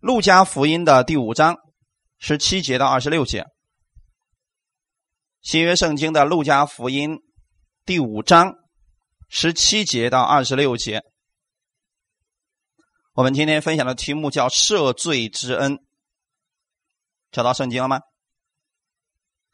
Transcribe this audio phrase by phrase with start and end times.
[0.00, 1.58] 路加福音的第五章
[2.18, 3.44] 十七节到二十六节，
[5.42, 7.18] 新约圣经的路加福音
[7.84, 8.54] 第五章
[9.28, 11.02] 十七节到二十六节。
[13.12, 15.76] 我们今天分享的题目叫赦罪之恩，
[17.30, 18.00] 找到圣经了吗？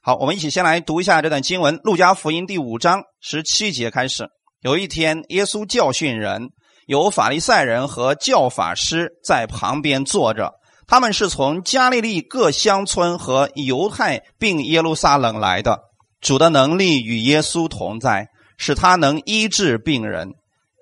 [0.01, 4.29] 好，我们一起先来读一下这段经文，《路加福音》第五章十七节开始。
[4.61, 6.51] 有一天，耶稣教训人。
[6.87, 10.55] 有法利赛人和教法师在旁边坐着，
[10.87, 15.81] 他们是从加利利各乡村和犹太并耶路撒冷来的。
[16.21, 20.35] 主的能力与耶稣同在，使他能医治病人。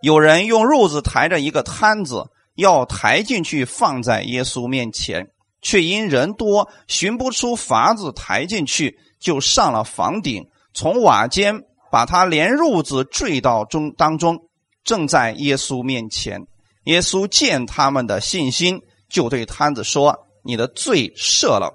[0.02, 5.28] 有人用褥子抬着一个摊子，要抬进去放在耶稣面前，
[5.62, 14.38] 却因人多寻不出法子抬进去，就上了房顶，从瓦间把他连褥子坠到中当中。
[14.84, 16.46] 正在耶稣面前，
[16.84, 21.72] 耶稣见他们的信心，就对摊子说：“你的罪赦了。”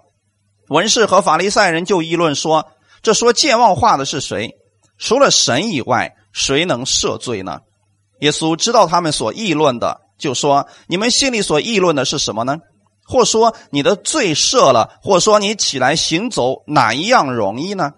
[0.70, 2.68] 文士和法利赛人就议论说
[3.01, 4.51] ：“这说健忘话的是谁？
[4.99, 7.62] 除了神以外，谁能赦罪呢？”
[8.21, 12.57] 耶稣知道他们所议论的，就说：“你们心里所议论的是什么呢？
[13.07, 17.94] 或说你的罪赦了，或说你起来行走，哪一样容易呢？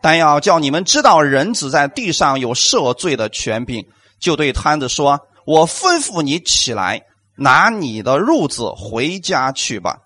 [0.00, 3.84] 但要叫你们知道，人子在地上有赦罪的权柄。”
[4.18, 7.04] 就对摊子说：“我吩咐你起来，
[7.36, 9.98] 拿你的褥子回家去吧。”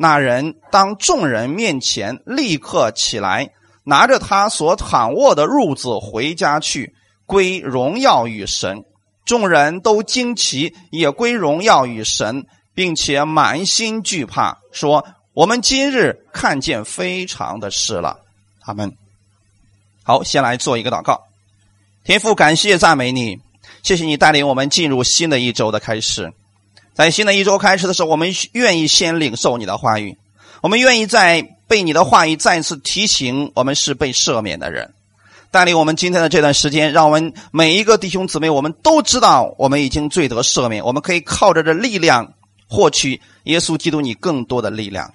[0.00, 3.50] 那人当众人面前立刻起来，
[3.84, 6.94] 拿着他所躺卧的褥子回家去，
[7.26, 8.84] 归荣耀与神。
[9.24, 18.20] 众人都惊奇，也归荣耀与神，并且满心惧怕，说：“我们今日看见非常的事了。”
[18.62, 18.96] 他们
[20.04, 21.24] 好，先来做一个祷告。
[22.04, 23.40] 天父，感谢赞美你。
[23.82, 26.32] 谢谢你带领我们进入新的一周的开始，
[26.94, 30.16] 在新的一周开始的时候，我们愿意先领受你的话语，
[30.62, 34.92] 我们愿意在被你的话语再次提醒我们是被赦免的人，
[35.50, 42.34] 带领我们今天的这段时间，让我们每一个弟兄姊妹，我们都知道我们已经罪得赦免，我们可以靠着这力量
[42.68, 45.14] 获取耶稣基督你更多的力量。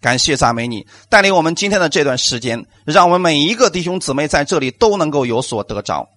[0.00, 6.08] 感谢赞美你，带领我们今天的这段时间，让我们每一个弟兄姊妹在这里都能够有所得着。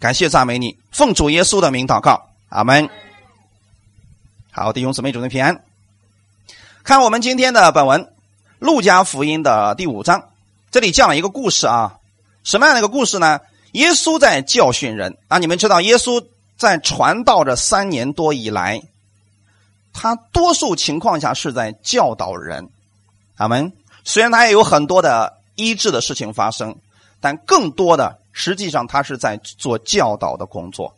[0.00, 2.88] 感谢赞美你，奉主耶稣的名祷告，阿门。
[4.50, 5.62] 好，弟兄姊妹，主内平安。
[6.82, 8.04] 看我们今天的本文
[8.58, 10.30] 《路加福音》的第五章，
[10.70, 11.98] 这里讲了一个故事啊。
[12.44, 13.40] 什么样的一个故事呢？
[13.72, 15.36] 耶稣在教训人啊。
[15.36, 16.24] 你们知道，耶稣
[16.56, 18.80] 在传道这三年多以来，
[19.92, 22.70] 他多数情况下是在教导人，
[23.36, 23.70] 阿门。
[24.04, 26.76] 虽然他也有很多的医治的事情发生，
[27.20, 28.18] 但更多的。
[28.32, 30.94] 实际上，他是在做教导的工作。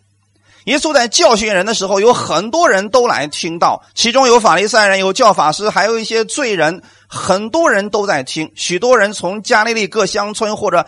[0.66, 8.53] 耶稣在教训人的时候，有很多人都来听到，其中有法利赛人、有教法师，还有一些罪人，很多人都在听。
[8.54, 10.87] 许多人从加利利各乡村或者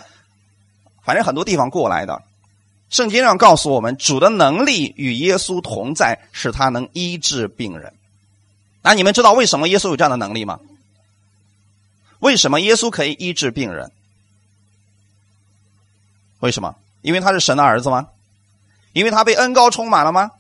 [1.02, 2.22] 反正很多地方过来的。
[2.88, 7.92] 圣经上告诉我们，主的能力与耶稣同在，使他能医治病人。
[8.80, 10.60] 那你们知道为什么耶稣有这样的能力吗？
[12.20, 13.90] 为什么耶稣可以医治病人？
[16.44, 16.74] 为什么？
[17.00, 18.08] 因为他是神的儿子吗？
[18.92, 20.30] 因为他被恩高充满了吗？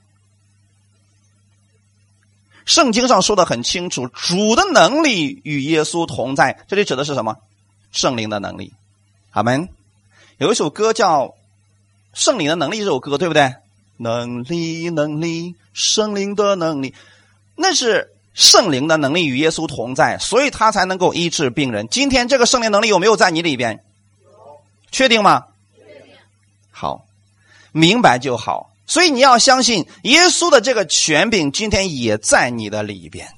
[2.66, 6.62] 圣经上说的很清楚，主的能力与耶稣同在。
[6.68, 7.38] 这里指的是什么？
[7.90, 8.74] 圣灵的能力。
[9.30, 9.70] 阿门。
[10.36, 11.28] 有一首歌叫
[12.12, 13.54] 《圣灵的能力》，这首歌对不对？
[13.96, 16.92] 能力，能力，圣灵的能力，
[17.56, 21.88] 那是圣灵的能力与耶稣同在，所以他才能够医治病人。
[21.88, 23.82] 今天这个圣灵能力有没有在你里边？
[24.92, 25.46] 确定吗？
[26.76, 27.06] 好，
[27.70, 28.72] 明白就好。
[28.86, 33.32] 所以你要相信耶稣的这个权柄，今天也在你的里边。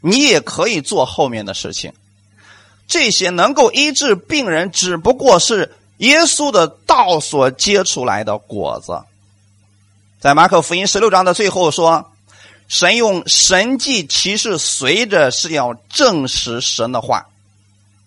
[0.00, 1.92] 你也可以做后面的事情。
[2.88, 9.00] 这些能够医治病人，只不过是耶稣的道所结出来的果子。
[10.20, 12.12] 在马可福音十六章的最后说
[12.68, 17.28] ：“神用神迹奇事随着是要证实神的话，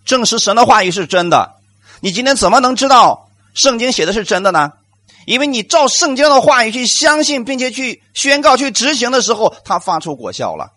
[0.04, 1.56] 证实神的话语是真的。
[2.00, 3.24] 你今天怎么能知道？”
[3.54, 4.72] 圣经写的是真的呢，
[5.26, 10.72] 因为你照圣经的话语去相信，并且去宣告、去执行的时候，它发出果效了。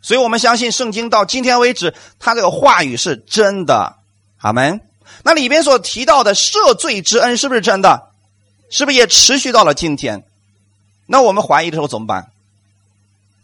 [0.00, 3.96] 所以我们相信圣经到今天为止，它这个话语是真的。
[4.38, 4.80] 阿门。
[5.22, 8.08] 那里边所提到的赦罪之恩是不是真的？
[8.70, 10.24] 是不是也持续到了今天？
[11.06, 12.30] 那我们怀疑的时候怎么办？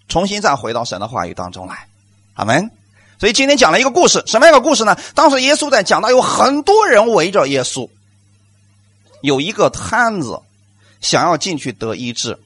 [0.09, 1.87] 重新再回到神的话语当中来。
[2.35, 2.71] 阿门。
[3.21, 4.97] 所以今天讲了一个故事，什么样的故事呢？
[5.15, 7.89] 当时耶稣在讲到，有很多人围着耶稣。
[9.21, 10.41] 有一个摊子，
[11.01, 12.39] 想要进去得医治。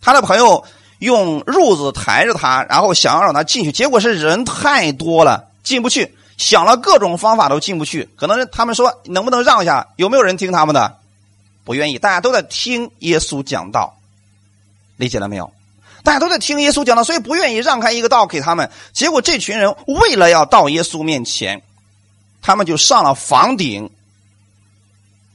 [0.00, 0.64] 他的朋友
[0.98, 6.14] 用褥子抬着他，然后想要让他进去，结果是人太多了，进不去。
[6.36, 9.88] 想了各种方法都进不去，可能他们说能不能让一下？
[9.96, 10.98] 有没有人听他们的？
[11.64, 13.96] 不愿意，大家都在听耶稣讲道，
[14.96, 15.52] 理解了没有？
[16.04, 18.70] 大家都在听耶稣讲道，所以不愿意让开一个道给他们。
[18.92, 21.62] 结果这群人为了要到耶稣面前，
[22.42, 23.90] 他们就上了房顶，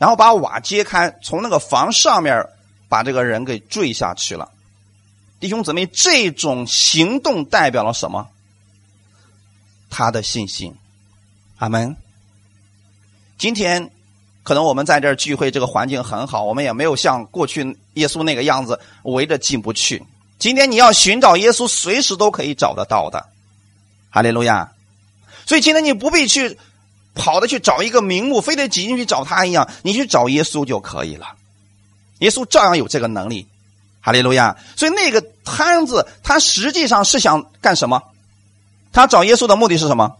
[0.01, 2.47] 然后把瓦揭开，从那个房上面
[2.89, 4.49] 把这个人给坠下去了。
[5.39, 8.27] 弟兄姊妹，这种行动代表了什么？
[9.91, 10.73] 他的信心。
[11.59, 11.95] 阿门。
[13.37, 13.91] 今天
[14.41, 20.03] 可能我们在这聚会，这个环境很好，我们也没有像过去耶稣那个样子围着进不去。
[20.39, 23.29] 今天你要寻找耶稣，随时都可以找得到的。
[24.09, 24.71] 哈利路亚！
[25.45, 26.57] 所以今天你不必去
[27.15, 31.27] 跑的去找一个名目，非得挤进去找他一样，你去找耶稣就可以了。
[32.19, 33.47] 耶稣照样有这个能力。
[34.03, 34.57] 哈利路亚！
[34.75, 38.01] 所以那个摊子，他实际上是想干什么？
[38.91, 40.17] 他找耶稣的目的是什么？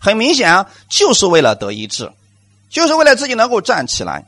[0.00, 2.10] 很明显啊，就是为了得医治，
[2.68, 4.26] 就是为了自己能够站起来。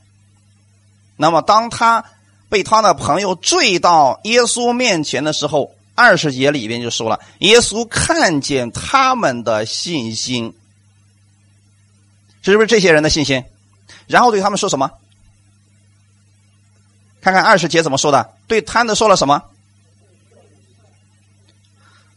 [1.17, 2.05] 那么，当他
[2.49, 10.55] 被他的朋友坠到耶稣面前的时候，二十节里边就说了：耶稣看见他们的信心，
[12.53, 13.45] 是不是这些人的信心？
[14.07, 14.91] 然后对他们说什么？
[17.21, 18.35] 看看二十节怎么说的？
[18.47, 19.43] 对摊子说了什么？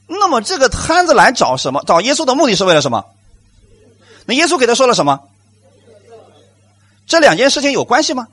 [0.08, 1.84] 那么，这个摊子来找什么？
[1.86, 3.06] 找耶稣的目的是为了什么？
[4.26, 5.20] 那耶稣给他说了什么？
[7.08, 8.28] 这两件事情有关系吗？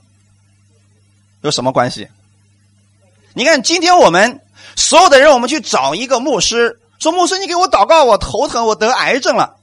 [1.41, 2.09] 有什么关系？
[3.33, 4.43] 你看，今天我们
[4.75, 9.56] 所有的人，我们去找一个牧师，说：“牧师，你给我祷告，我头疼，我得癌症了。”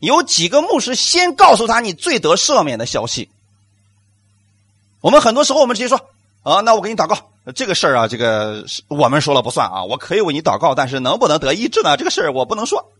[0.00, 3.28] 有几个牧师先告诉他你最得赦免的消息？
[5.00, 6.00] 我们很多时候，我们直接说
[6.42, 11.96] ：“啊，那我给你祷告，这个事儿啊，这个我们说了不算啊，我可以为你祷告，但是能不能得医治呢？
[11.96, 12.90] 这个事儿我不能说。”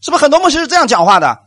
[0.00, 1.40] 是不是很多牧师是这样讲话的？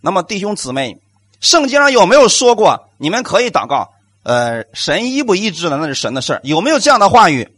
[0.00, 0.98] 那么弟兄姊妹，
[1.40, 3.92] 圣经上有没有说过你们可以祷告？
[4.24, 7.55] 呃，神医不医治的那是神的事儿，有没有这样的话语？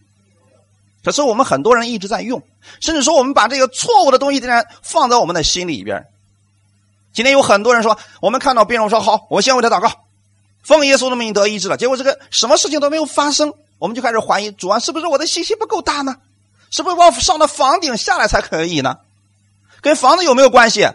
[1.05, 2.43] 可是我们很多人一直在用，
[2.81, 6.07] 甚至说我们把这个错误的东西竟然放在我们的心里边。
[7.13, 10.05] 今天有很多人说，我们看到病人说好，我先为他祷告，
[10.63, 11.77] 奉耶稣的名得医治了。
[11.77, 16.17] 结果这个什么事情都没有发生，我们就开始怀疑主啊，是不是我的信心不够大呢？
[16.71, 18.99] 是不是我上到房顶下来才可以呢？
[19.81, 20.87] 跟房子有没有关系？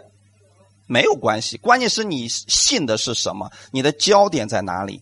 [0.85, 5.01] 没有关系，关键是你信的是什么，你的焦点在哪里？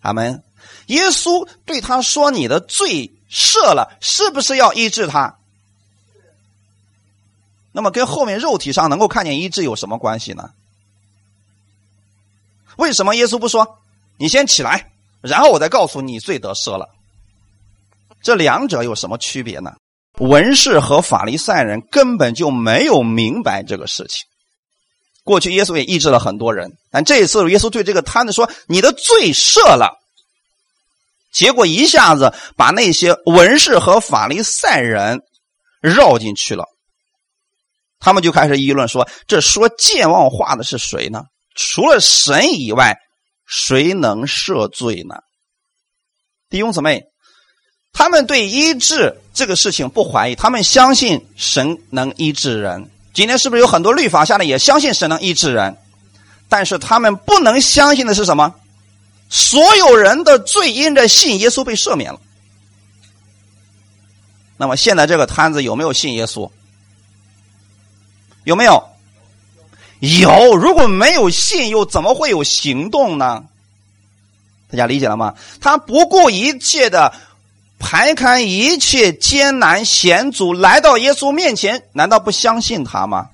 [0.00, 0.42] 阿门。
[0.86, 5.38] 耶稣对他说：“你的罪赦了，是不是要医治他？”
[7.72, 10.50] 那么跟后面肉体上能够看见医治有什么关系呢？
[12.76, 13.78] 为什么耶稣不说
[14.18, 14.92] ：“你先起来，
[15.22, 16.90] 然后我再告诉你罪得赦了？”
[18.22, 19.72] 这两者有什么区别呢？
[20.18, 24.26] 文士和法利赛人根本就没有明白这个事情。
[25.24, 30.00] 过去耶稣也医治了很多人，但这一次耶稣对这个摊子说：“你的罪赦了。”
[31.32, 35.22] 结果一下子把那些文士和法利赛人
[35.80, 36.64] 绕进去了。
[37.98, 41.24] 他们就开始议论说：“这说健忘话的是谁呢？
[41.54, 42.96] 除了神以外，
[43.46, 45.16] 谁能赦罪呢？”
[46.50, 47.04] 弟兄姊妹。
[47.94, 52.90] 他们对医治这个事情不怀疑，他们相信神能医治人。
[53.12, 55.76] 今天是不是有很多律法下来也相信神能医治人？
[56.48, 58.54] 但是他们不能相信的是什么？
[59.32, 62.20] 所有人的罪因着信耶稣被赦免了。
[64.58, 66.50] 那么现在这个摊子有没有信耶稣？
[68.44, 68.90] 有没有？
[70.00, 70.54] 有。
[70.54, 73.44] 如果没有信，又怎么会有行动呢？
[74.70, 75.34] 大家理解了吗？
[75.62, 77.14] 他不顾一切的。
[77.84, 83.30] 排开一切艰难险阻，来到耶稣面前，难道不相信他吗？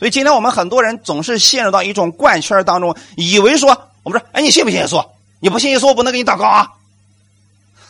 [0.00, 5.06] 所以今天我们很多人总是陷入到一种怪圈当中，以为说我们说，哎，你信不信耶稣？
[5.40, 6.72] 你不信耶稣，我不能给你祷告啊？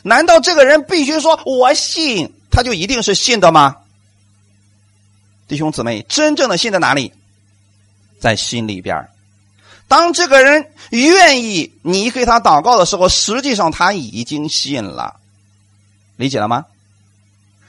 [0.03, 3.77] 难道这个人必须说我信，他就一定是信的吗？
[5.47, 7.13] 弟兄姊妹，真正的信在哪里？
[8.21, 9.09] 在心里边
[9.89, 15.17] 当这个人愿意你给他祷告的时候，实际上他已经信了。
[16.17, 16.67] 理解了吗？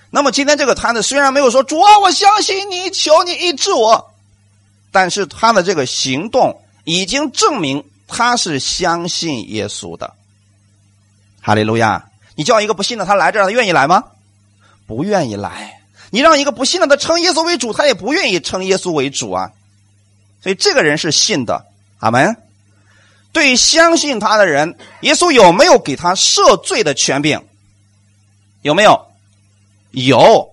[0.10, 4.13] 那么今天这个摊子虽然没有说主啊，我相信你，求你医治我，
[4.91, 10.13] 但是他的这个行动已经证明他是相信耶稣的。
[11.41, 12.09] 哈利路亚！
[12.35, 14.03] 你叫一个不信的他来这儿，他愿意来吗？
[14.85, 15.81] 不愿意来。
[16.09, 19.51] 你让一个不信的他称耶稣为主，他也不愿意称耶稣为主啊。
[20.41, 21.65] 所以这个人是信的。
[21.99, 22.37] 阿门。
[23.31, 27.41] 对于相信他的人，耶稣有没有给他赦罪的权柄？
[28.61, 29.07] 有没有？
[29.91, 30.50] 有。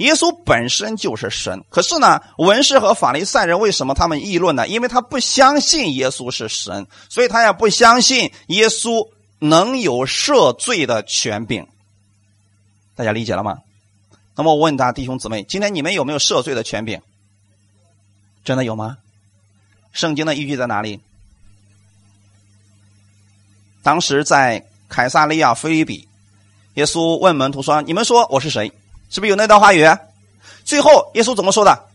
[0.00, 4.66] 耶稣本身就是神，可是呢，文士和法利赛人为什么他们议论呢？
[4.66, 11.66] 因为他不相信耶稣是神，所以他也不相信耶稣能有赦罪的权柄。
[12.96, 13.58] 大家理解了吗？
[14.34, 17.02] 那么我问大家弟兄姊妹，今天你们有没有赦罪的权柄？
[18.42, 18.96] 真的有吗？
[19.92, 20.98] 圣经的依据在哪里？
[23.82, 26.08] 当时在凯撒利亚菲利比，
[26.72, 28.72] 耶稣问门徒说：“你们说我是谁？”
[29.10, 29.86] 是不是有那段话语？
[30.64, 31.86] 最后耶稣怎么说的？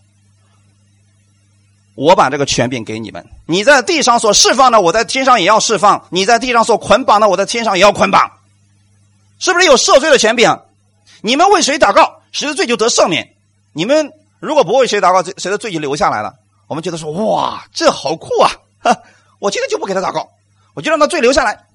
[1.96, 8.30] 我把这个权柄给你们，你在地上所释放的，我在天上也要释放；你在地上所捆绑的，我在天上也要捆绑。
[9.40, 10.60] 是不是有赦罪的权柄？
[11.22, 13.26] 你们为谁祷告，谁的罪就得赦免；
[13.72, 16.36] 你们如果不为谁祷告，谁的罪就留下来了。
[16.68, 18.52] 我们觉得说，哇，这好酷啊！
[19.40, 20.30] 我今天就不给他祷告，
[20.74, 21.66] 我就让他罪留下来。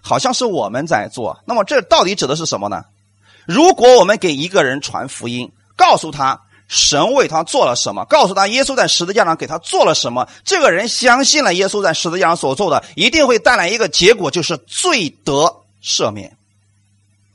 [0.00, 2.84] 好像是我们在做，那么这到底指的是什么呢？
[3.46, 16.36] 如果我们给一个人传福音，告诉他神为他做了什么，告诉他耶稣在十字架上给他做了什么，这个人相信了耶稣在十字架上所做的，一定会带来一个结果，就是罪得赦免。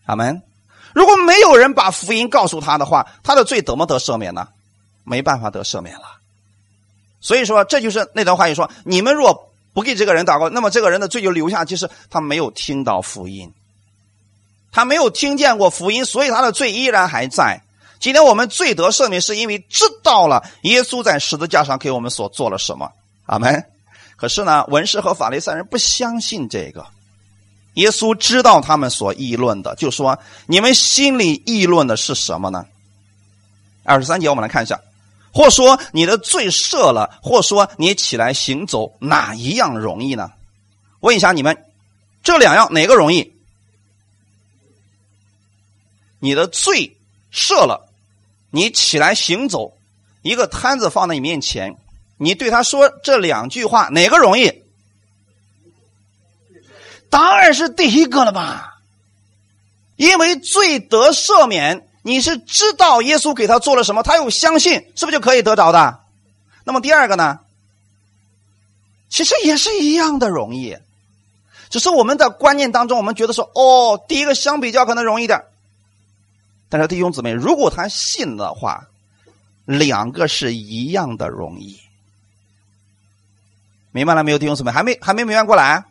[0.06, 0.42] 阿门。
[0.94, 4.48] 如果没有人把福音告诉他的话，他的罪怎么得赦免呢？
[5.04, 6.18] 没办法得赦免了。
[7.22, 13.54] 所以说，这就是那段话语说：你们若不给这个人祷告，那么这个人的罪就留下，其实他没有听到福音。
[14.72, 17.62] 他没有听见过福音，所以他的罪依然还在。
[18.00, 22.92] 今天我们罪得赦免，是因为知道了耶稣在十字架上给我们所做了什么。
[23.26, 23.66] 阿门。
[24.16, 26.86] 可是呢，文士和法利赛人不相信这个。
[27.76, 32.66] 耶稣知道他们所议论的，就说：“你们心里议论的是什么呢？”
[33.84, 34.80] 二十三节，我们来看一下。
[35.32, 40.32] 或说你的罪赦了，或说你起来行走，哪一样容易呢？
[41.02, 41.66] 问一下你们，
[42.24, 43.39] 这两样哪个容易？
[46.20, 46.98] 你的罪
[47.34, 47.90] 赦了，
[48.52, 49.78] 你起来行走，
[50.22, 51.78] 一个摊子放在你面前，
[52.18, 54.64] 你对他说这两句话，哪个容易？
[57.10, 58.80] 当然是第一个了吧，
[59.96, 66.00] 因为罪得赦免，你是知道耶稣给他做了什么，他又相信，是不是就可以得着的？
[66.66, 67.40] 那么第二个呢？
[69.10, 70.78] 其实也是一样的容易，
[71.72, 75.44] 只是我们的观念当中，我们觉得说，哦，第一个相比较可能容易点。
[76.70, 78.86] 但是弟兄姊妹，如果他信的话，
[79.66, 81.80] 两个是一样的容易。
[83.92, 84.72] 明白了没有，弟兄姊妹？
[84.72, 85.84] 还没还没明白过来？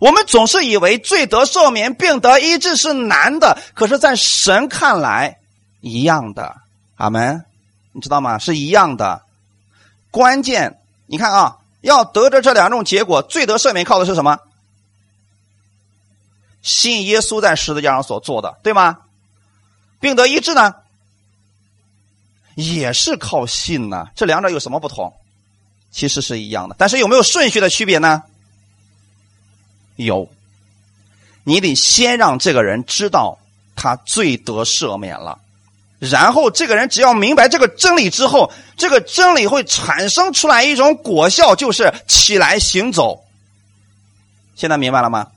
[0.00, 5.38] 我们总是以为罪得赦免、病得医治是难的，可是，在神看来
[5.80, 6.56] 一样的。
[6.96, 7.44] 阿门，
[7.92, 8.38] 你知道吗？
[8.38, 9.22] 是一样的。
[10.10, 14.38] 关键，你看啊，要得着这两种结果，罪得赦免靠的是什么？
[16.60, 18.98] 信耶稣在十字架上所做的，对吗？
[20.00, 20.74] 病得医治呢，
[22.54, 24.08] 也是靠信呢。
[24.14, 25.12] 这两者有什么不同？
[25.90, 28.22] 其实是一样的，但是有没有顺序的区别呢？
[29.96, 30.28] 有。
[31.44, 33.38] 你得先让这个人知道
[33.74, 35.40] 他罪得赦免了，
[35.98, 43.24] 然后这个人只要明白这个真理之后，这个真理会产生出来一种果效，就是起来行走。
[44.56, 45.28] 现在明白了吗？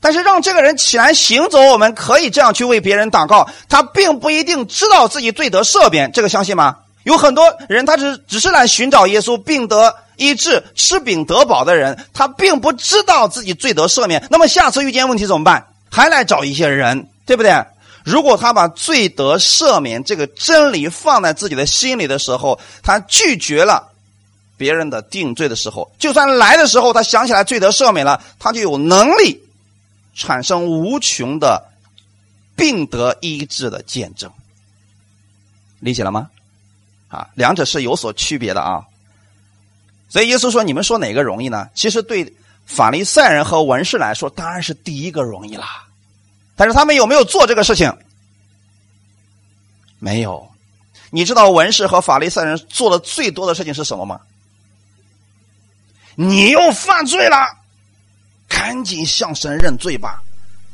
[0.00, 3.48] 但是让这个人起来行走，我们可以这样去为别人祷告。
[3.68, 6.76] 他并不一定知道自己罪得赦免，这个相信吗？
[7.04, 14.26] 有很多人，他只只是来寻找耶稣，病得医治、吃饼得饱的人，他并不知道自己罪得赦免。
[14.30, 15.66] 那么下次遇见问题怎么办？
[15.90, 17.64] 还来找一些人，对不对？
[18.04, 23.88] 如果他把罪得赦免这个真理放在自己的心里的时候，他拒绝了
[24.56, 29.42] 别人的定罪的时候，就算来的时候他想起来罪得赦免了，他就有能力。
[30.18, 31.70] 产生无穷的
[32.56, 34.30] 病得医治的见证，
[35.78, 36.28] 理解了吗？
[37.06, 38.84] 啊，两者是有所区别的啊。
[40.08, 42.34] 所以耶稣说：“你们说哪个容易呢？”其实对
[42.66, 45.86] 法利赛人和文士来说，当然是第一个容易啦。
[46.56, 47.96] 但是他们有没有做这个事情？
[50.00, 50.50] 没有。
[51.10, 54.20] 你知道文士和法利赛人做的最多的事情是什么吗？
[56.16, 57.57] 你又犯罪了。
[58.48, 60.22] 赶紧向神认罪吧，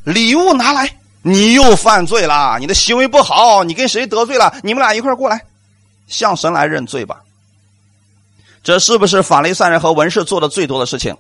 [0.05, 0.99] 礼物拿来。
[1.27, 4.55] 你又犯罪了，你的行为不好，你跟谁得罪了？
[4.63, 5.43] 你们俩一块过来，
[6.07, 7.23] 向神来认罪吧。
[8.63, 11.17] 这是不是法利赛人和文士做的最多的事情？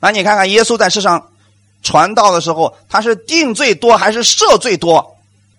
[0.00, 1.28] 那你看看耶稣在世上
[1.82, 5.16] 传道的时候，他是定罪多还是赦罪多？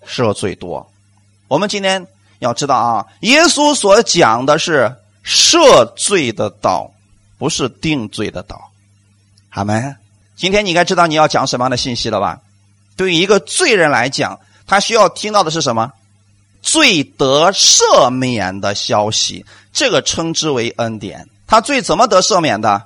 [0.08, 0.92] 赦罪多。
[1.48, 2.08] 我们今天
[2.40, 6.92] 要知道啊，耶稣所讲的是赦罪的道，
[7.38, 8.72] 不是定罪的道。
[9.50, 9.96] 好没？
[10.40, 12.40] 今天你应该知道你要讲什么样的信息了吧？
[12.96, 15.92] 对于一个罪人来讲，他需要听到的是什么？
[16.62, 21.28] 罪得赦免的消息，这个称之为恩典。
[21.46, 22.82] 他罪怎么得赦免的？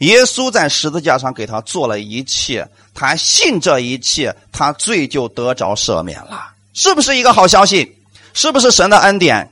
[0.00, 7.96] 耶稣在十字架上给他做了一切，他信这一切，他罪就得着赦免了，是不是一个好消息？
[8.34, 9.50] 是不是神的恩典？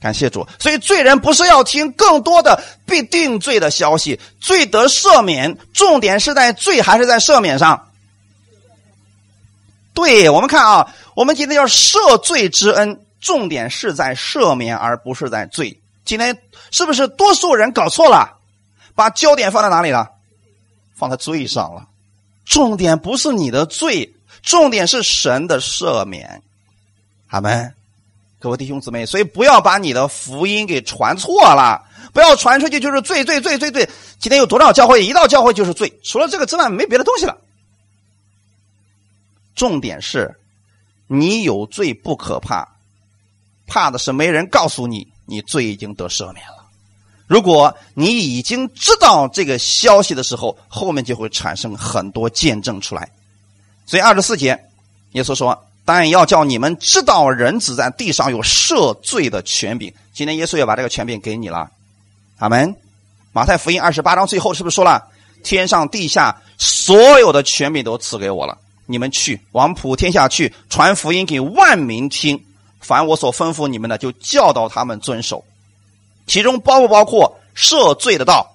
[0.00, 0.46] 感谢主。
[0.58, 7.88] 所以罪人不是要听更多的被定罪的消息，罪得赦免，重点是在罪还是在赦免上？
[9.94, 15.80] 对我们看啊，我们今天要赦罪之恩，重点是在赦免，而不是在罪。
[16.04, 16.38] 今天
[16.70, 18.38] 是不是多数人搞错了？
[18.94, 20.10] 把焦点放在哪里了？
[20.94, 21.86] 放在罪上了。
[22.44, 26.42] 重点不是你的罪，重点是神的赦免。
[27.28, 27.74] 阿门，
[28.40, 33.88] 各位弟兄姊妹，所以不要把你的福音给传错了，不要传出去就是罪罪罪罪罪。
[34.18, 37.36] 今天有多少教会一到教会就是罪，除了这个之外没别的东西了。
[39.56, 40.36] 重点是，
[41.08, 42.76] 你有罪不可怕，
[43.66, 46.64] 怕的是没人告诉你，你罪已经得赦免了。
[47.26, 53.10] 如果你已经知道这个消息的时候，后面就会产生很多见证出来。
[53.84, 54.58] 所以二十四节，
[55.12, 61.70] 耶稣说：“但要叫你们知道，人子在地上有赦罪的权柄。”今天耶稣要把这个权柄给你了，
[62.36, 62.76] 阿门。
[63.32, 65.08] 马太福音二十八章最后是不是说了
[65.42, 72.44] ：“天上地下所有的权柄都赐给我了，你们去往普天下去，传福音给万民听。
[72.80, 75.42] 凡我所吩咐你们的，就教导他们遵守。”
[76.28, 78.46] 其中包不包括赦罪的道？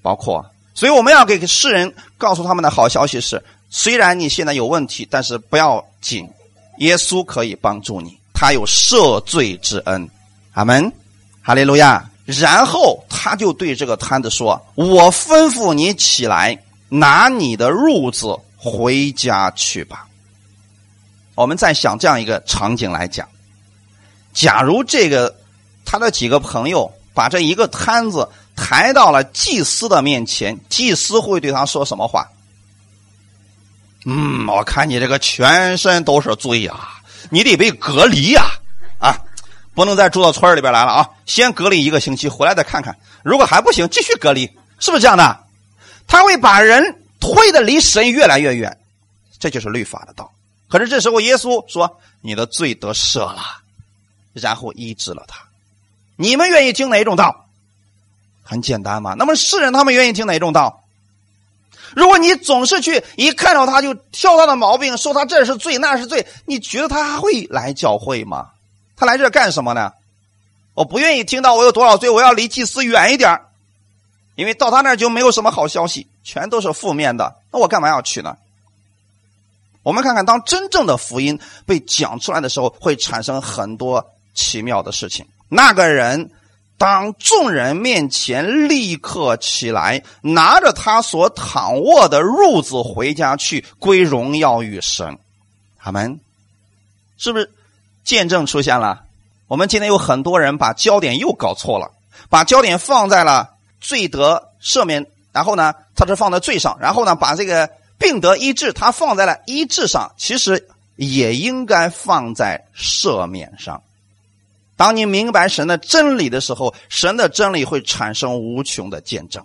[0.00, 3.42] 包括，所以我们要给世人告诉他们的好消息是：
[3.76, 6.30] 虽然你现在有问题，但是不要紧，
[6.78, 10.08] 耶稣可以帮助你，他有赦罪之恩。
[10.52, 10.92] 阿门，
[11.42, 12.08] 哈利路亚。
[12.24, 16.56] 然后他就对这个摊子说：“我吩咐你起来，
[16.88, 20.06] 拿你的褥子回家去吧。”
[21.34, 23.28] 我们再想这样一个场景来讲：
[24.32, 25.34] 假如这个。
[25.86, 32.26] 他的几个朋友把这一个摊子抬到了祭司的面前，祭司会对他说什么话？
[34.04, 36.88] 嗯，我看你这个全身都是罪呀，
[37.30, 38.44] 你得被隔离呀，
[38.98, 39.16] 啊，
[39.74, 44.46] 不能再住到村里边来了啊，先隔离一个星期，回来再看看，如果还不行，继续隔离，
[44.78, 45.40] 是不是这样的？
[46.06, 48.76] 他会把人推的离神越来越远，
[49.38, 50.30] 这就是律法的道。
[50.68, 53.40] 可是这时候耶稣说：“你的罪得赦了。”
[54.34, 55.38] 然后医治了他。
[56.16, 57.46] 你们愿意听哪一种道？
[58.42, 59.14] 很简单嘛。
[59.14, 60.83] 那么世人他们愿意听哪一种道？
[61.94, 68.50] 如果你总是去一看到他就挑他的毛病，说他这是罪那是罪，你觉得他还会来教会吗？
[68.96, 69.92] 他来这干什么呢？
[70.74, 73.40] 我不愿意听到我有多少罪，我要离祭司远一点
[74.34, 77.36] 因为到他那儿就没有什么好消息，全都是负面的。
[77.52, 78.36] 那我干嘛要去呢？
[79.84, 85.24] 我们看看，当真正的福音被讲出来的时候，会产生很多奇妙的事情。
[85.48, 86.30] 那个人
[86.76, 95.18] 当众人面前立刻起来，拿着他所躺卧的褥子回家去，归荣耀与神。
[95.78, 96.20] 他们
[97.16, 97.50] 是不是
[98.02, 99.04] 见证出现了？
[99.46, 101.92] 我们今天有很多人把焦点又搞错了，
[102.28, 113.82] 把焦点放在了罪得赦免，然后呢，他是放在罪上，然后呢，把这个病得医治，他放在了医治上，其实也应该放在赦免上。
[114.76, 119.44] 当你明白神的真理的时候，神的真理会产生无穷的见证。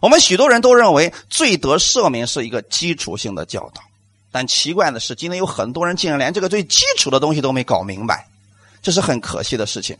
[0.00, 3.80] 我们许多人都认为罪得赦免是一个基础性的教导，
[4.30, 8.26] 但奇怪的是，今天有很多人竟然连这个最基础的东西都没搞明白，
[8.82, 9.96] 这是很可惜的事情。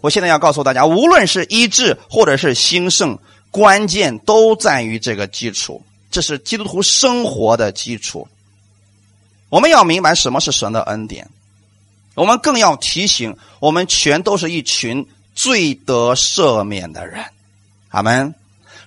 [0.00, 3.16] 我现在要告诉大家，无论是医治或者是兴盛，
[3.52, 8.26] 关键都在于这个基础，这是基督徒生活的基础。
[9.48, 11.30] 我们要明白什么是神的恩典。
[12.14, 17.24] 我们更要提醒，我们全都是一群罪得赦免的人，
[17.88, 18.34] 阿门。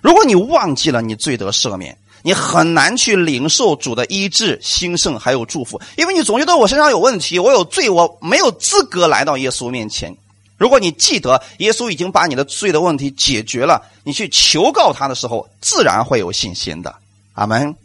[0.02, 10.16] 如果你忘记了你罪得赦免，你很难去领受主的医治、兴盛还有祝福，因为你总觉得我身上有问题，我有罪，我没有资格来到耶稣面前。
[10.58, 16.96] 如果你记得耶稣已经把你的罪的问题解决了，你去求告他的时候，自然会有信心的，
[17.34, 17.76] 阿门。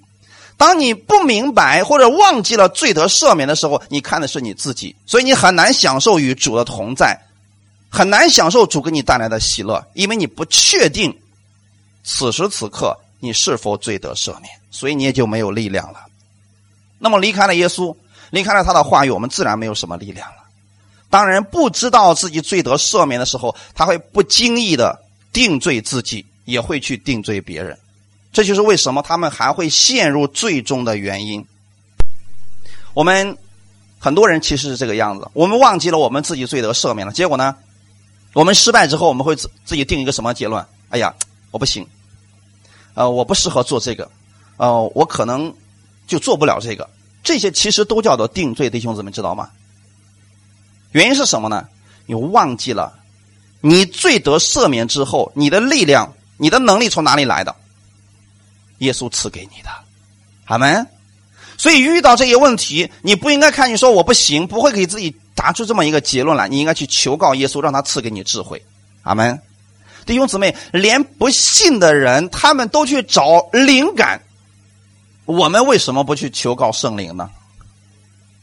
[0.61, 7.19] 当你不明白或者忘记了罪得赦免的时候，你看的是你自己，所以你很难享受与主的同在，
[7.89, 11.19] 很难享受主给你带来的喜乐，因为你不确定
[12.05, 16.01] 此时此刻你是否罪得赦免，所以你也就没有力量了。
[16.99, 17.97] 那么离开了耶稣，
[18.29, 20.43] 离开了他的话语，我们自然没有什么力量了。
[21.09, 27.79] 当人不知道自己罪得赦免的时候，他会不经意的定罪自己，也会去定罪别人。
[28.33, 31.45] 这就是为什么他们还会陷入最终的原因。
[32.95, 33.37] 我们
[33.99, 37.57] 很多人其实是这个样子，我们忘记了我们自己罪得赦免了，结果呢，
[38.33, 40.65] 我们失败之后，我们会自自己定一个什么结论？
[40.91, 41.15] 哎呀，
[41.51, 41.87] 我不行，
[42.95, 44.11] 呃，我不适合做这个，
[44.57, 45.55] 呃，我可能
[46.07, 46.89] 就做不了这个。
[47.23, 49.51] 这些其实都叫做定罪，弟兄姊妹知道吗？
[50.93, 51.69] 原因是什么呢？
[52.07, 52.99] 你忘记了，
[53.61, 57.55] 你罪得赦免之后，你的力量、你的能力从哪里来的？
[58.81, 59.71] 耶稣赐给你的，
[60.45, 60.87] 阿门。
[61.57, 66.49] 所以遇到这些问题，你不应该看你说我不行，不会给自己答出这么一个结论来。
[66.49, 68.63] 你应该去求告耶稣，让他赐给你智慧，
[69.03, 69.39] 阿门。
[70.07, 74.23] 弟兄姊妹，连不信的人他们都去找灵感，
[75.27, 77.31] 我们为什么不去求告圣灵呢？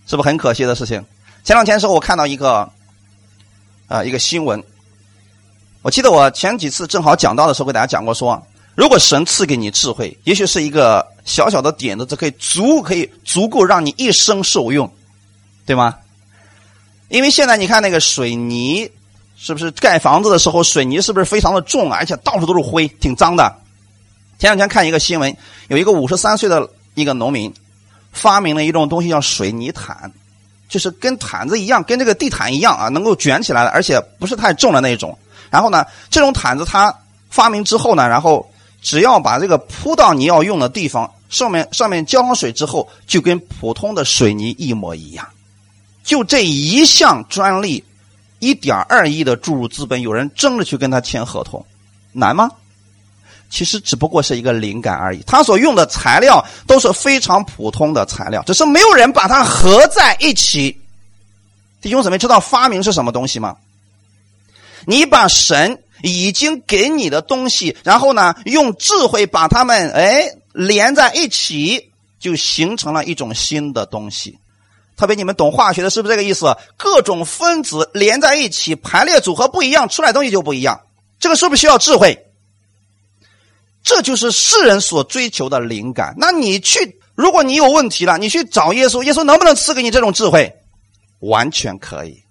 [0.05, 1.03] 是不是很可惜的事情？
[1.43, 2.71] 前两天时候我看到一个，
[3.87, 4.63] 啊，一个新闻。
[5.81, 8.39] 我记得我前几次正好讲到的时候，给大家讲过说。
[8.77, 14.93] 如果神赐给你智慧，也许是一个小小的点子，这可以足可以足够让你一生受用，
[15.65, 15.95] 对吗？
[17.09, 18.87] 因为现在你看那个水泥，
[19.35, 23.51] 是不是盖房子的时候水泥是不是非常的重啊，而且到处都是灰，挺脏的。
[24.37, 25.35] 前两天看一个新闻，
[25.69, 27.51] 有一个五十三岁的一个农民，
[28.11, 30.11] 发明了一种东西叫水泥毯，
[30.69, 35.17] 就是跟毯子一样，跟这个地毯一样啊，能够卷起来的，而且不是太重的那种。
[35.49, 36.93] 然后呢，这种毯子它
[37.31, 38.47] 发明之后呢，然后。
[38.81, 45.27] 只要把这个铺到你要用的地方，上面上面浇上水之后，就跟普通的水泥一模一样。
[46.03, 47.83] 就这一项专利，
[48.39, 51.65] 一点二亿的注入资本，有人争着去跟他签合同，
[52.13, 52.49] 难吗？
[53.49, 55.21] 其实只不过是一个灵感而已。
[55.27, 60.79] 他所用的材料都是非常普通的材料，只是没有人把它合在一起。
[61.81, 63.57] 弟兄姊妹，知道发明是什么东西吗？
[64.85, 65.77] 你把神。
[66.03, 74.37] 已经给你的东西，然后呢，用智慧把它们哎连在一起，就形成了一种新的东西。
[74.95, 76.57] 特别你们懂化学的，是不是这个意思？
[76.75, 80.81] 各种分子连在一起，排列组合不一样，出来东西就不一样。
[81.19, 82.25] 这个是不是需要智慧？
[83.83, 86.15] 这就是世人所追求的灵感。
[86.17, 90.51] 那你去，如果你有问题了，你去找耶稣，耶稣能不能赐给你这种智慧？
[91.19, 92.23] 完全可以。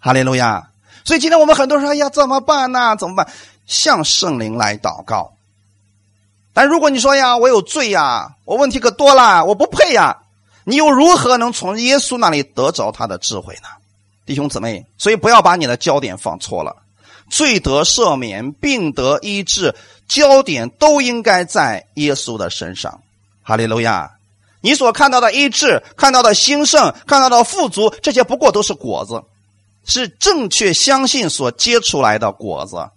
[0.00, 0.71] 哈利路亚。
[1.04, 2.96] 所以今天我们很多人说：“哎呀，怎么办呢？
[2.96, 3.28] 怎么办？
[3.66, 5.32] 向圣灵来祷告。”
[6.54, 10.18] 但如果你说：“呀，我有罪呀，我问题可多了，我不配呀。”
[10.64, 13.68] 你又如何能从耶稣那里得着他的智慧呢？
[14.24, 16.76] 弟兄姊妹，所以不要把你的焦点放错了。
[17.28, 19.74] 罪得赦免，病得医治，
[20.06, 23.00] 焦点都应该在耶稣的身上。
[23.42, 24.12] 哈利路亚！
[24.60, 29.20] 你所看到的医治、看到的兴盛、看到的富足，这些不过都是果子。
[29.84, 32.88] 是正确相信所结出来的果子，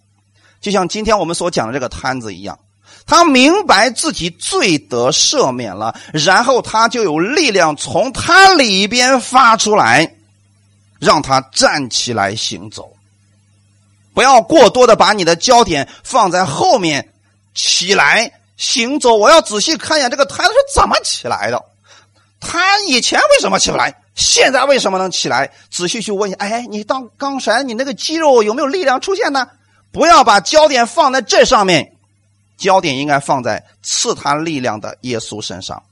[0.62, 2.60] 就像今天我们所讲的这个摊子一样，
[3.06, 10.16] 他明白自己罪得赦免了，然后他就有力量从他里边发出来，
[11.00, 12.92] 让他站起来行走。
[14.14, 17.14] 不要过多的把你的焦点放在后面，
[17.54, 19.16] 起来行走。
[19.16, 21.62] 我要仔细看一眼这个摊子是怎么起来的，
[22.40, 23.94] 他以前为什么起不来？
[24.16, 25.52] 现在为什么能起来？
[25.70, 29.48] 仔细去问一下，哎，你当刚才你那个肌肉有没有力量出现呢？
[29.92, 31.94] 不要把焦点放在这上面，
[32.58, 35.84] 焦点应该放在赐他力量的耶稣身上。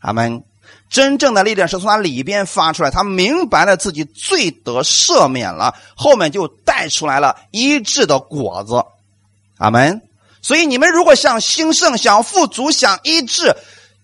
[0.00, 0.42] 阿门。
[0.90, 8.82] 真正的力量是从他里边发出来，他明白了自己罪得赦免了，后面就带出来了医治的果子。
[9.58, 10.02] 阿门。
[10.40, 13.54] 所以你们如果想兴盛、想富足、想医治。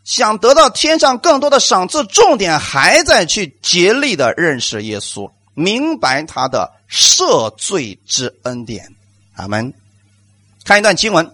[0.04, 8.86] 想得到天上更多的赏赐，重点还在去竭力的认识耶稣，明白他的赦罪之恩典。
[9.36, 9.72] 阿门。
[10.64, 11.26] 看一段经文，《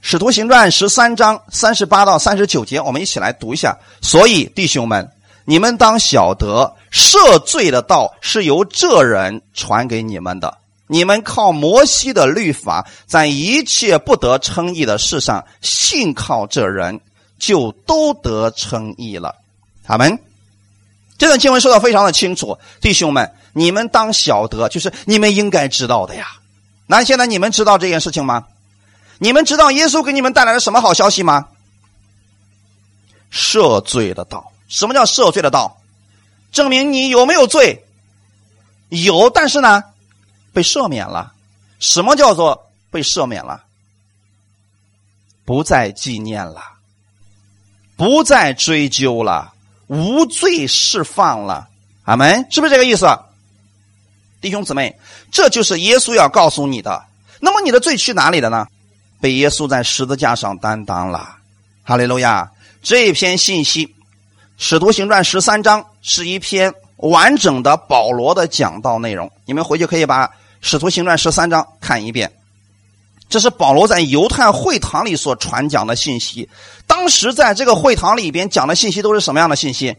[0.00, 3.76] 使徒行传》十三章三十八到三十九节，我们一起来读一下。
[4.00, 5.10] 所以，弟兄们，
[5.44, 10.58] 你们当晓得，赦罪的道是由这人传给你们的。
[10.86, 17.00] 你们靠摩西的律法，在一切不得称义的事上，信靠这人。
[17.38, 19.34] 就都得称义了，
[19.84, 20.18] 他们
[21.18, 26.26] 这段经文说的非常的清楚，弟兄们，你们当晓得，就是你们应该知道的呀。
[26.86, 28.46] 那现在你们知道这件事情吗？
[29.18, 31.48] 你们知道耶稣给你们带来了什么好消息吗？
[33.32, 34.52] 赦罪的道。
[34.68, 35.80] 什么叫赦罪的道？
[36.52, 37.84] 证明你有没有罪？
[38.88, 39.84] 有，但是呢，
[40.52, 41.32] 被赦免了。
[41.78, 43.64] 什么叫做被赦免了？
[45.44, 46.75] 不再纪念了。
[47.96, 49.52] 不再追究了，
[49.86, 51.68] 无罪释放了，
[52.04, 53.06] 阿门，是不是这个意思？
[54.40, 54.98] 弟兄姊妹，
[55.32, 57.04] 这就是耶稣要告诉你的。
[57.40, 58.66] 那么你的罪去哪里了呢？
[59.20, 61.36] 被耶稣在十字架上担当了，
[61.82, 62.50] 哈利路亚！
[62.82, 63.86] 这篇信息
[64.58, 70.28] 《使徒行传》十三章是一篇完整的保罗的讲道内容，你们回去可以把
[70.60, 72.30] 《使徒行传》十三章看一遍。
[73.28, 76.48] 这是保罗在犹太会堂里所传讲的信息。
[76.86, 79.96] 当时在这个会堂里边讲的信息都是什么样的信息？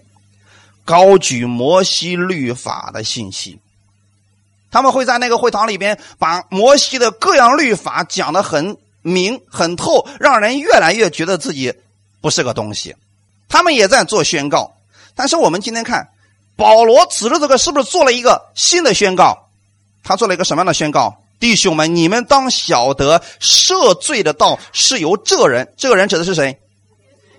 [0.86, 3.60] 高举摩西律法的信息。
[4.72, 11.74] 他们会在那个会堂里边把摩西的各样律法讲得很明很透，让人越来越觉得自己
[12.22, 12.96] 不是个东西。
[13.50, 14.74] 他们也在做宣告。
[15.16, 16.10] 但是我们今天看，
[16.56, 19.50] 保罗指着这个是不是做了一个新的宣告？
[20.04, 21.22] 他做了一个什么样的宣告？
[21.39, 26.60] 弟兄们，你们当晓得赦罪的道是由这人，这个人指的是谁？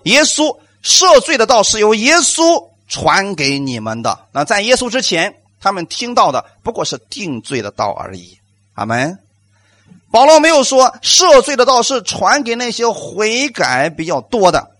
[0.03, 4.27] 耶稣赦罪的道是由耶稣传给你们的。
[4.31, 8.37] 那在耶稣之前，他们听到的不过是定罪的道而已。
[8.75, 9.19] 阿门。
[10.11, 14.71] 保罗没有说赦罪的道是传给那些悔改比较多的，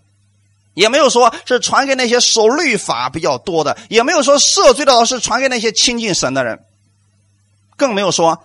[0.74, 6.64] 也没有说是传给那些守律法比较多的，也没有说赦罪的道是传给那些亲近神的人，
[7.76, 8.42] 更没有说。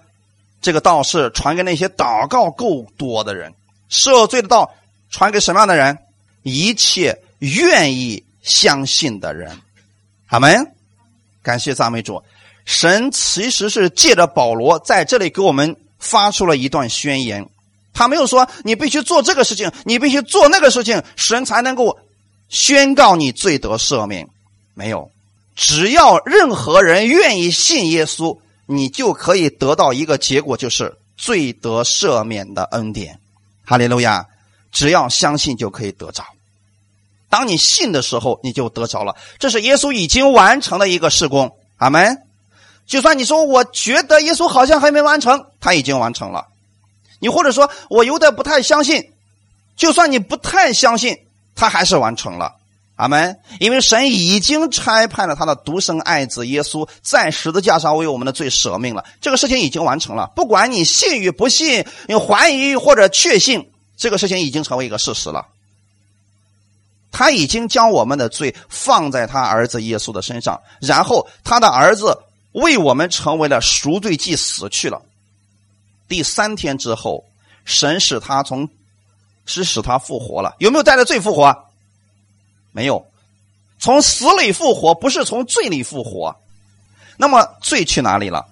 [0.61, 3.53] 这个道是传给那些祷告够多的人，
[3.89, 4.73] 赦罪的道
[5.09, 5.97] 传给什么样的人？
[6.43, 9.59] 一切愿意相信的人。
[10.27, 10.71] 阿门。
[11.43, 12.23] 感谢赞美主。
[12.65, 17.47] 神其实是借着保罗在这里给我们发出了一段宣言，
[17.93, 21.99] 他没有说你必须做这个事情，你必须做那个事情，神才能够
[22.49, 24.27] 宣告你罪得赦免。
[24.73, 25.11] 没有，
[25.55, 28.39] 只要任何人愿意信耶稣。
[28.65, 33.19] 你就可以得到一个结果，就是罪得赦免的恩典。
[33.63, 34.27] 哈利路亚！
[34.71, 36.25] 只要相信就可以得着。
[37.29, 39.15] 当你信的时候，你就得着了。
[39.39, 41.57] 这是耶稣已经完成的一个事工。
[41.77, 42.21] 阿门。
[42.85, 46.47] 就算你说我觉得耶稣好像还没完成，他已经完成了。
[47.19, 49.11] 你或者说我有点不太相信，
[49.75, 51.17] 就算你不太相信，
[51.55, 52.55] 他还是完成了。
[52.95, 53.37] 阿门！
[53.59, 60.31] 因为神已经差派了他的独生爱子耶稣在十字架上为我们的罪舍命了，这个事情已经完成了。
[60.35, 65.45] 不管你信与不信，你怀疑或者确信，这个事情已经成为一个事实了。
[67.11, 72.17] 他已经将我们的罪放在他儿子耶稣的身上，然后他的儿子
[72.53, 75.01] 为我们成为了赎罪祭，死去了。
[76.07, 77.25] 第三天之后，
[77.65, 78.69] 神使他从，
[79.45, 80.55] 是使他复活了。
[80.59, 81.64] 有没有带着罪复活？
[82.75, 83.07] 没有，
[83.79, 86.35] 从死里复活不是从罪里复活，
[87.15, 88.45] 那么罪去哪里了？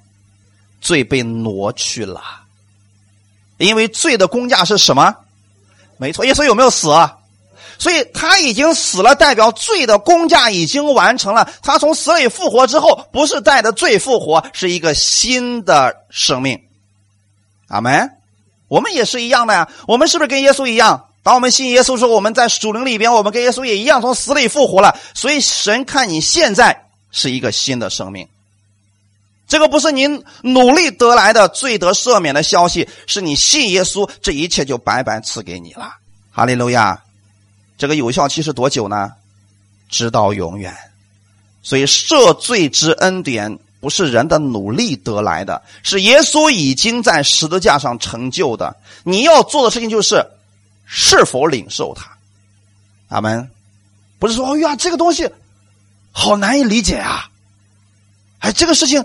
[0.79, 2.21] 罪被挪去了，
[3.57, 5.13] 因为罪的工价是什么？
[5.97, 6.87] 没错，耶稣有没有死？
[7.77, 11.51] 所以他已经死了，代表罪的工价已经完成了。
[11.61, 16.63] 他从死里复活之后，不是带着罪复活，是一个新的生命。
[17.67, 18.09] 阿门。
[18.69, 21.09] 我们也是一样的呀，我们是不是跟耶稣一样？
[21.23, 24.99] 当我们信耶稣时候，我们在属灵里边，我们跟耶稣也一样从死里复活了。
[25.13, 28.27] 所以神看你现在是一个新的生命，
[29.47, 35.93] 这个不是您努力得来的罪得赦免的消息，是你信耶稣，这一切就白白赐给你了。
[36.29, 37.01] 哈利路亚！
[37.77, 39.13] 这个有效期是多久呢？
[39.87, 40.75] 直到永远。
[41.61, 48.75] 所以赦罪之恩典不是人的努力得来的，是耶稣已经在十字架上成就的。
[49.05, 50.21] 你要做的事情就是。
[50.95, 52.11] 是否领受它？
[53.09, 53.49] 阿门。
[54.19, 55.27] 不是说，哎呀，这个东西
[56.11, 57.29] 好难以理解啊！
[58.39, 59.03] 哎，这个事情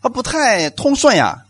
[0.00, 1.42] 它不太通顺呀。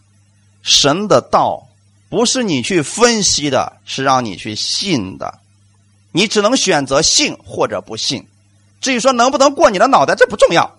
[0.62, 1.68] 神的道
[2.08, 5.38] 不是你去分析的，是让你去信的。
[6.10, 8.26] 你只能选择信或者不信。
[8.80, 10.74] 至于说能不能过你的脑袋，这不重要。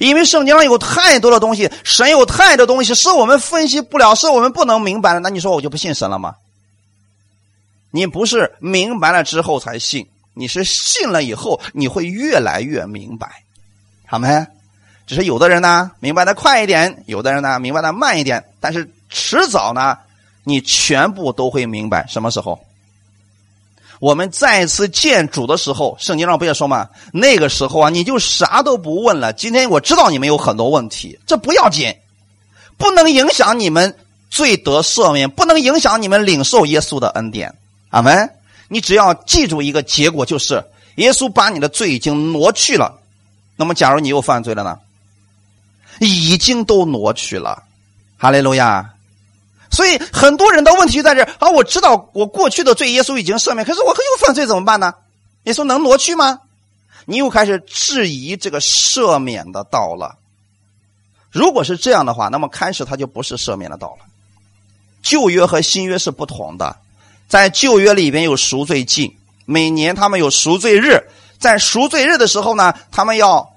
[0.00, 5.20] 因为圣经上有太多的东西，神有太多东西是我们分析不了，是我们不能明白的。
[5.20, 6.36] 那你说我就不信神了吗？
[7.92, 13.44] 你不是明白了之后才信，你是信了以后，你会越来越明白，
[14.06, 14.44] 好没？
[15.06, 19.98] 只是有的人呢明白的快一点，有的人呢明白的慢一点，但是迟早呢，
[20.42, 22.06] 你全部都会明白。
[22.08, 22.58] 什么时候？
[24.00, 26.88] 我们再次见主的时候，圣经上不也说吗？
[27.12, 29.32] 那个时候啊，你就啥都不问了。
[29.32, 31.94] 今天我知道你们有很多问题，这不要紧，
[32.78, 33.96] 不能影响你们
[34.30, 37.54] 罪得赦免，不能影响你们领受耶稣的恩典。
[37.92, 38.34] 阿门！
[38.68, 42.98] 你只要记住一个结果，就是耶稣把你的罪已经挪去了。
[43.54, 44.78] 那么，假如你又犯罪了呢？
[46.00, 47.64] 已经都挪去了。
[48.16, 48.94] 哈利路亚！
[49.70, 54.94] 所以很多人的问题在这啊，我知道我过去的罪耶稣已经赦免，可是我又犯罪怎么办呢？
[55.44, 56.40] 耶稣能挪去吗？
[57.04, 60.16] 你又开始质疑这个赦免的道了。
[61.30, 64.06] 如果是这样的话，那么开始它就不是赦免的道了。
[65.02, 66.76] 旧约和新约是不同的。
[67.32, 69.16] 在旧约里边有赎罪祭，
[69.46, 71.02] 每年他们有赎罪日，
[71.38, 73.56] 在赎罪日的时候呢，他们要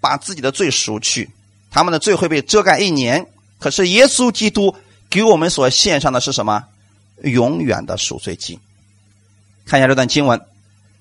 [0.00, 1.28] 把自己的罪赎去，
[1.70, 3.26] 他们的罪会被遮盖一年。
[3.58, 4.74] 可是耶稣基督
[5.10, 6.64] 给我们所献上的是什么？
[7.22, 8.58] 永远的赎罪祭。
[9.66, 10.38] 看一下这段经文，《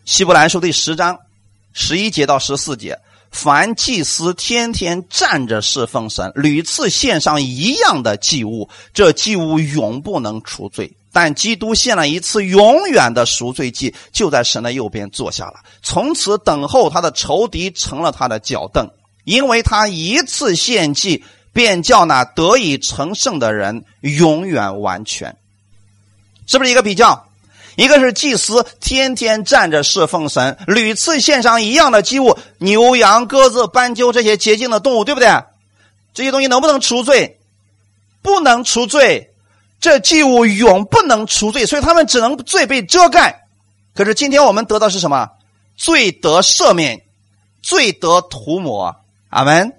[0.03, 1.17] 希伯来书》第十章
[1.71, 2.99] 十一节到十四节。
[3.32, 10.91] 凡祭司天天站着侍奉神，屡次献上一样的祭物，这祭物永不能除罪。
[11.11, 18.89] 但基督献了一次永远的赎罪祭，就在神的右边坐下了，从此等候他的仇敌成了他的脚凳，
[19.23, 25.35] 因为他一次献祭，便叫那得以成圣的人永远完全。
[26.45, 27.25] 是不是一个比较？
[27.75, 35.29] 一个是祭司天天站着侍奉神，屡次献上一样的祭物，牛羊鸽子斑鸠这些洁净的动物，对不对？
[36.13, 37.39] 这些东西能不能除罪？
[38.21, 39.31] 不能除罪，
[39.79, 43.47] 这祭物永不能除罪，所以他们只能罪被遮盖。
[43.93, 45.29] 可是今天我们得到是什么？
[45.75, 47.01] 罪得赦免，
[47.61, 48.95] 罪得涂抹。
[49.29, 49.73] 阿门。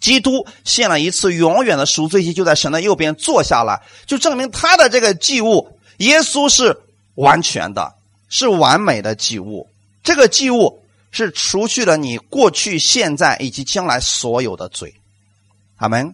[0.00, 6.80] 基督献了一次永远的赎罪祭，就在神的右边坐下了，就证明他的这个祭物，耶稣是。
[7.16, 7.94] 完全的，
[8.28, 9.68] 是完美的祭物。
[10.02, 14.92] 这个祭物是除去了你过去、现在以及将来所有的罪。
[15.76, 16.12] 阿门。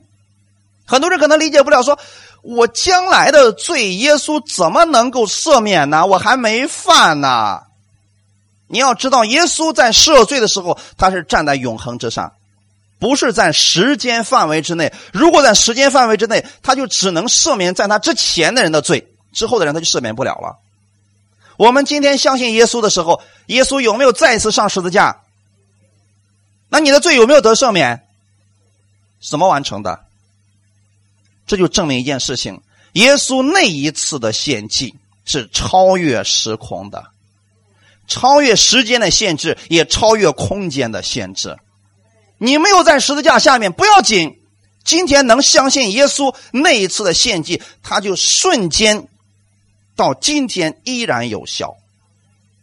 [0.85, 1.99] 很多人可能理解不了，说
[2.43, 6.07] 我将来的罪，耶稣怎么能够赦免呢？
[6.07, 7.63] 我还没犯呢。
[8.67, 12.33] 你要知道，耶稣在赦罪的时候，他是站在永恒之上，
[12.99, 14.93] 不是在时间范围之内。
[15.13, 20.59] 如果在时间范围之内，他就只能赦免在他之前的人的罪，之后的人他就赦免不了了。
[21.57, 25.21] 我们今天相信耶稣的时候，耶稣有没有再次上十字架？
[26.69, 28.07] 那你的罪有没有得赦免？
[29.21, 30.05] 怎么完成的？
[31.51, 37.07] 这就证明一件事情：耶稣那一次的献祭是超越时空的，
[38.07, 41.57] 超越时间的限制，也超越空间的限制。
[42.39, 44.39] 你没有在十字架下面不要紧，
[44.85, 49.09] 今天能相信耶稣那一次的献祭，他就瞬间。
[49.97, 51.75] 到今天依然有效，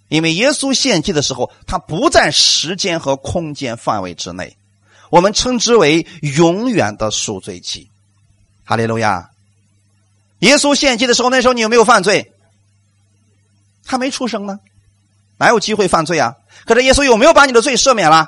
[0.07, 4.55] 因为耶稣献祭的时候，他不在时间和空间范围之内，
[5.09, 7.89] 我们称之为永远的赎罪祭。
[8.67, 9.29] 哈利路亚！
[10.39, 12.33] 耶稣献祭的时候，那时候你有没有犯罪？
[13.85, 14.59] 还没出生呢，
[15.37, 16.35] 哪有机会犯罪啊？
[16.65, 18.27] 可是耶稣有没有把你的罪赦免了？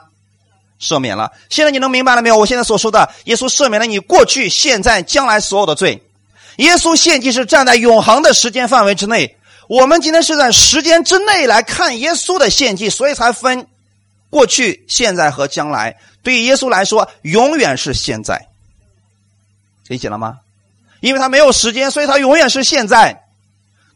[0.79, 1.33] 赦免了。
[1.49, 2.37] 现在你能明白了没有？
[2.37, 6.01] 我现在所说的，耶稣赦免了你过去、现在、将来所有的罪。
[6.55, 13.67] 耶稣献祭是站在永恒的时间范围之内，我们今天是在时间之内来看耶稣的献祭，所以才分
[14.29, 15.97] 过去、现在和将来。
[16.23, 18.48] 对于耶稣来说，永远是现在，
[19.89, 20.37] 理解了吗？
[21.01, 23.23] 因为他没有时间，所以他永远是现在。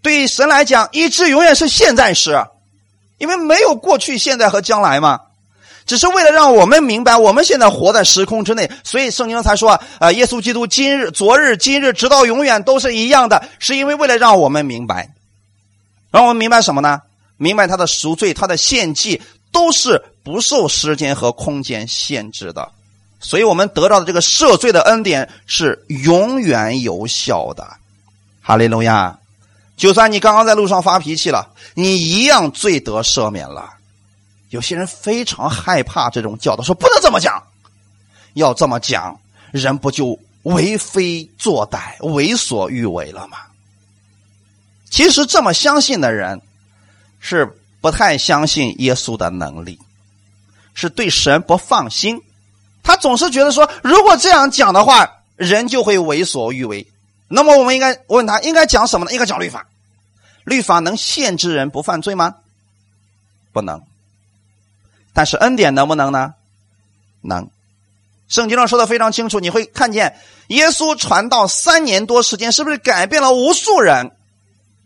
[0.01, 2.45] 对于神来讲，意志永远是现在时，
[3.17, 5.21] 因为没有过去、现在和将来嘛。
[5.85, 15.09] 只是为了让我们明白，我们现在活在时空之内，所以圣经才说：“啊，耶稣基督今日、昨日、今日，直到永远都是一样的。”是因为为了让我们明白，
[16.11, 17.01] 让我们明白什么呢？
[17.37, 22.71] 明白他的赎罪、他的献祭都是不受时间和空间限制的，
[23.23, 27.77] 所以我们得到的这个赦罪的恩典是永远有效的。
[28.41, 29.17] 哈利路亚！
[29.75, 33.73] 就算你刚刚在路上发脾气了，你一样罪得赦免了。
[34.49, 37.41] 有些人非常害怕这种教导，说不能这么讲，
[38.33, 39.19] 要这么讲，
[39.51, 43.37] 人不就为非作歹、为所欲为了吗？
[44.89, 46.39] 其实这么相信的人，
[47.19, 49.79] 是不太相信耶稣的能力，
[50.75, 52.21] 是对神不放心。
[52.83, 56.85] 他总是觉得说，如果这样讲的话，人就会为所欲为。
[57.27, 59.13] 那么我们应该问他，应该讲什么呢？
[59.13, 59.65] 应该讲律法。
[60.43, 62.35] 律法能限制人不犯罪吗？
[63.53, 63.81] 不能。
[65.13, 66.33] 但是恩典能不能呢？
[67.21, 67.49] 能，
[68.27, 69.39] 圣经上说的非常清楚。
[69.39, 74.11] 你会看见耶稣传道三年多时间，是不是改变了无数人，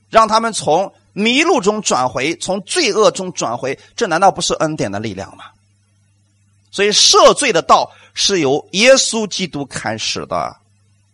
[0.10, 3.80] 让他们从迷路中转回，从罪恶中转回？
[3.96, 5.46] 这难道不是恩典的力量吗？
[6.78, 10.58] 所以赦罪的道是由耶稣基督开始的。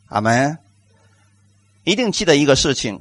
[0.10, 0.58] 阿门。
[1.86, 3.00] 一定记得一个事情：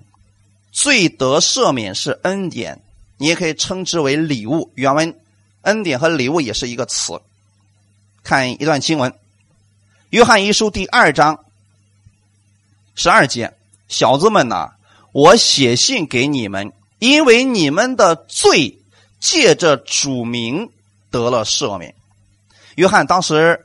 [0.71, 2.81] 罪得赦免是恩典，
[3.17, 4.71] 你也可以称之为礼物。
[4.77, 5.19] 原文。
[5.63, 7.21] 恩典和礼物也是一个词。
[8.23, 9.11] 看一段经文，
[10.11, 11.45] 《约翰一书》第二章
[12.95, 13.53] 十二节
[13.89, 14.71] ：“小子们呐，
[15.11, 18.79] 我写信给你们，因为你们的罪
[19.19, 20.71] 借着主名
[21.11, 21.93] 得了赦免。”
[22.77, 23.65] 约翰当时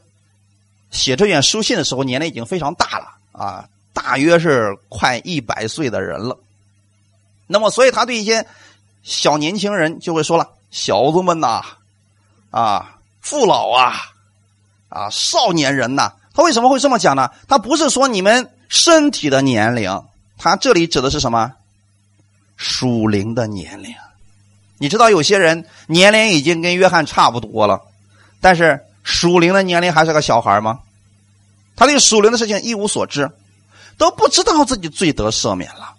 [0.92, 6.38] 写这卷书信的时候，年龄已经非常大了啊，大约是快一百岁的人了。
[7.48, 8.46] 那么，所以他对一些。
[9.04, 11.64] 小年轻人就会说了：“小子们呐，
[12.52, 13.94] 啊，父老啊，
[14.90, 17.32] 啊，少年人呐。”他为什么会这么讲呢？
[17.48, 20.04] 他不是说你们身体的年龄，
[20.38, 21.54] 他这里指的是什么？
[22.58, 23.96] 属灵的年龄。
[24.78, 27.82] 你知道有些人年龄已经跟约翰差不多了，
[28.42, 30.80] 但是属灵的年龄还是个小孩吗？
[31.78, 33.32] 他对属灵的事情一无所知，
[33.98, 35.94] 都不知道自己罪得赦免了。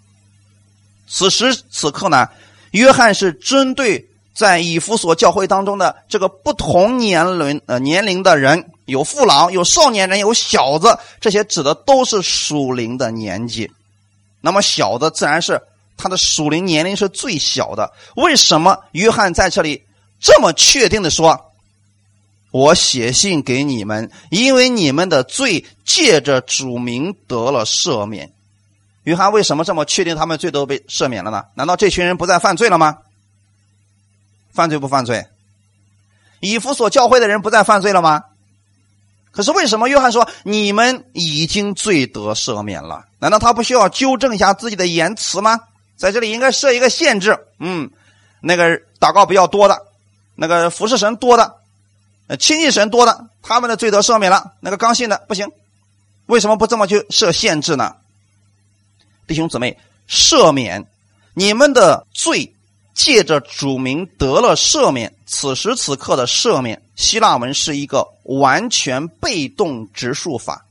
[1.06, 2.28] 此时此刻呢，
[2.72, 8.70] 约翰是针对在以弗所教会当中的这个不同年龄呃年龄的人。
[8.84, 13.70] 有父老，有少年人，有小子，这些指的都是属灵的年纪。
[14.40, 15.60] 那么小的自然是
[15.96, 17.90] 他的属灵年龄是最小的。
[18.16, 19.82] 为什么约翰在这里
[20.20, 21.38] 这么确定的说
[22.50, 28.32] ：“我写信给你们，因为你们的罪借着主名得了赦免。”
[29.04, 31.44] 约翰为什么这么确定他们罪都被赦免了呢？
[31.54, 32.98] 难道这群人不再犯罪了吗？
[34.52, 35.26] 犯罪不犯罪？
[36.40, 38.24] 以弗所教会的人不再犯罪了吗？
[39.30, 43.06] 可是为什么约翰说你们已经罪得赦免了？
[43.18, 45.58] 难道他不需要纠正一下自己的言辞吗？
[45.96, 47.38] 在这里应该设一个限制。
[47.58, 47.90] 嗯，
[48.40, 49.86] 那个祷告比较多的，
[50.34, 51.56] 那个服侍神多的，
[52.36, 54.52] 亲近神多的，他们的罪得赦免了。
[54.60, 55.50] 那个刚信的不行，
[56.26, 57.96] 为什么不这么去设限制呢？
[59.26, 60.86] 弟兄姊妹，赦免
[61.34, 62.52] 你们的罪。
[62.94, 70.64] 借着主名得了赦免，此时此刻的赦免，希腊文是一个完全被动直述法，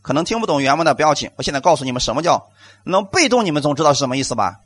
[0.00, 2.48] 可能听不懂原文的不要紧，我现在告诉你们什么叫
[2.82, 4.60] 能被动，你们总知道是什么意思吧？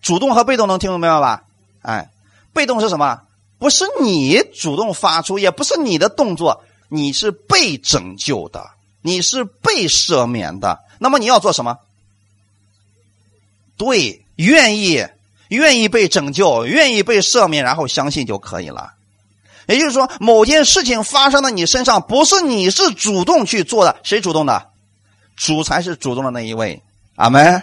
[0.00, 1.44] 主动和被动能听明白吧？
[1.82, 2.08] 哎，
[2.54, 3.20] 被动是什么？
[3.62, 11.78] 不是你主动发出，也不是你的动作，你是被拯救的，你是被赦免的，那么你要做什么？
[13.76, 15.06] 对，愿意。
[15.46, 18.94] 愿意被拯救，愿意被赦免，然后相信就可以了。
[19.68, 24.70] 也就是说，某件事情发生在你身上，不是你是主动去做的，谁主动的？
[25.36, 26.82] 主才是主动的那一位。
[27.14, 27.62] 阿门。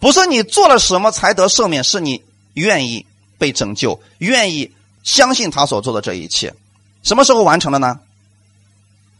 [0.00, 2.22] 不是你做了什么才得赦免，是你
[2.52, 3.06] 愿意
[3.38, 4.72] 被拯救，愿意
[5.02, 6.54] 相信他所做的这一切。
[7.02, 7.98] 什么时候完成的呢？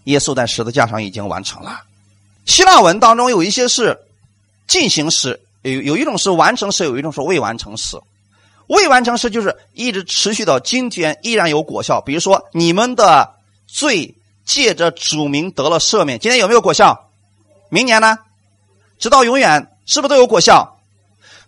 [0.04, 1.82] 耶稣在十字架上已经完成了。
[2.46, 3.98] 希腊文当中有一些是
[4.66, 5.40] 进行时。
[5.62, 8.00] 有有一种是完成时，有一种是未完成时。
[8.66, 12.00] 未完成时就是一直持续到今天依然有果效。
[12.00, 13.34] 比如说，你们的
[13.66, 14.14] 罪
[14.46, 17.10] 借着主名得了赦免，今天有没有果效？
[17.68, 18.18] 明年呢？
[18.98, 20.79] 直到永远是不是都有果效？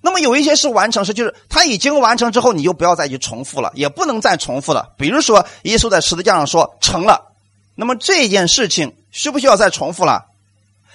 [0.04, 4.92] 那么有一些是完成时，就是他已经完成之后，你就不要再去重复了，也不能再重复了。
[4.98, 7.32] 比如说，耶稣在十字架上说成了，
[7.76, 10.26] 那么这件事情需不需要再重复了？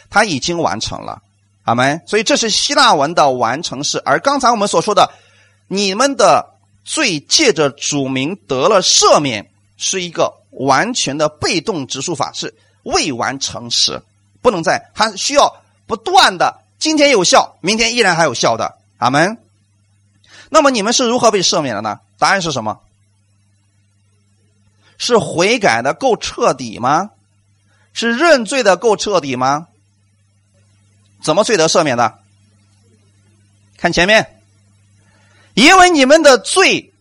[0.10, 1.22] 他已经完成了。
[1.64, 2.01] 阿门。
[2.05, 5.10] 所以这是希腊文的完成式，而刚才我们所说的，
[5.68, 6.45] 你们的
[6.84, 12.53] 罪借着主名得了赦免，是一个完全的被动直述法，是
[12.84, 14.01] 未完成时，
[14.41, 18.76] 不能再，还需要不断的，今天有效，明天依然还有效的。
[18.98, 19.38] 阿门。
[20.50, 22.00] 那么你们是如何被赦免的呢？
[22.18, 22.80] 答案是什么？
[24.98, 27.12] 是悔改的够彻底吗？
[27.93, 29.68] 是认罪的够彻底吗？
[31.22, 32.20] 怎么罪得赦免的？
[33.78, 34.39] 看前面，
[35.54, 36.93] 因为你们的罪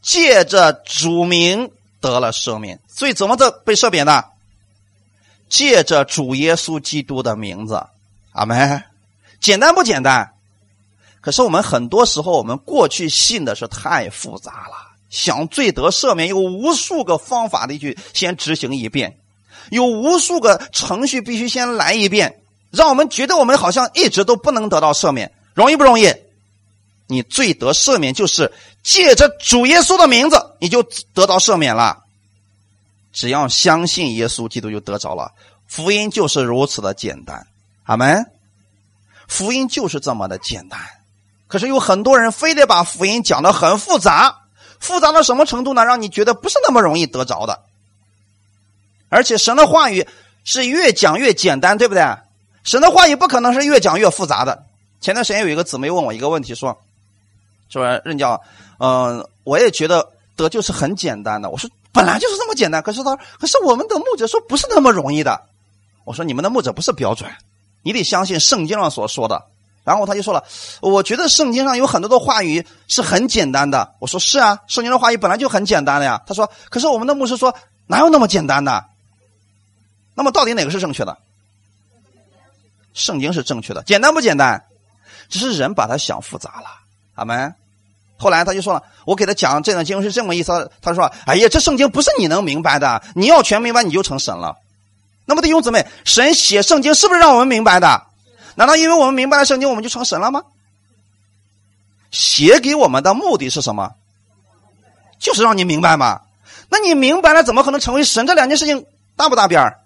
[0.00, 2.80] 借着主名得了赦免。
[2.88, 4.30] 所以怎么得被赦免的？
[5.48, 7.86] 借着主耶稣基督的名字，
[8.32, 8.84] 阿门。
[9.40, 10.32] 简单不简单？
[11.22, 14.92] 可是我们很多时候，我们过去信的是太复杂了。
[15.08, 19.18] 想罪得赦免，有无数个方法的去先执行一遍，
[19.70, 22.42] 有无数个程序必须先来一遍。
[22.70, 26.12] 让我们觉得我们好像一直都不能得到赦免，容易不容易？
[27.06, 28.50] 你罪得赦免就是
[28.82, 30.82] 借着主耶稣的名字，你就
[31.14, 31.98] 得到赦免了。
[33.12, 35.32] 只要相信耶稣基督就得着了。
[35.66, 37.46] 福音就是如此的简单，
[37.84, 38.26] 阿门。
[39.28, 40.80] 福音就是这么的简单。
[41.52, 44.34] 可是有很多人非得把福音讲的很复杂，
[44.80, 45.84] 复杂到什么程度呢？
[45.84, 47.60] 让你觉得不是那么容易得着的。
[49.10, 50.08] 而且神的话语
[50.44, 52.02] 是越讲越简单，对不对？
[52.64, 54.64] 神的话语不可能是越讲越复杂的。
[55.02, 56.80] 前段时间有一个姊妹问我一个问题，说
[57.68, 58.42] ：“说任教，
[58.78, 65.42] 嗯，我也觉得得救是很简单的。”我说：“本来就是这么简单。”可是他，可是我们的牧者说不是那么容易的。
[66.06, 67.30] 我说：“你们的牧者不是标准，
[67.82, 69.48] 你得相信圣经上所说的。”
[69.84, 70.44] 然后他就说了
[70.80, 77.54] ：“我觉得圣经上有很多的话语是很简单的。”我说：“是啊，圣经的话语本来就很简单的呀。”他说：“可是我们的牧师说
[77.86, 78.84] 哪有那么简单的？
[80.14, 81.16] 那么到底哪个是正确的？”
[82.94, 84.64] 圣经是正确的，简单不简单？
[85.28, 86.68] 只是人把它想复杂了。
[87.14, 87.54] 阿门。
[88.18, 94.56] 后来他就说了，我给他讲这段经文是这么意思，他说：“哎呀，这圣经不是你能明白的，你要全明白你就成神了。”
[95.26, 98.06] 那么弟兄姊妹，神写圣经是不是让我们明白的？
[98.54, 100.42] 难道因为我们明白了圣经，我们就成神了吗？
[102.10, 103.92] 写给我们的目的是什么？
[105.18, 106.22] 就是让你明白嘛。
[106.68, 108.26] 那你明白了，怎么可能成为神？
[108.26, 108.86] 这两件事情
[109.16, 109.78] 搭不搭边儿？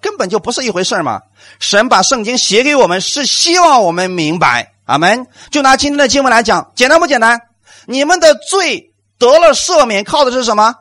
[0.00, 1.22] 根本就不是一回事嘛。
[1.58, 4.72] 神把圣经写给我们，是希望我们明白。
[4.84, 5.26] 阿门。
[5.50, 7.40] 就拿今天的经文来讲，简单不简单？
[7.86, 10.76] 你们的罪得了赦免，靠的是什么？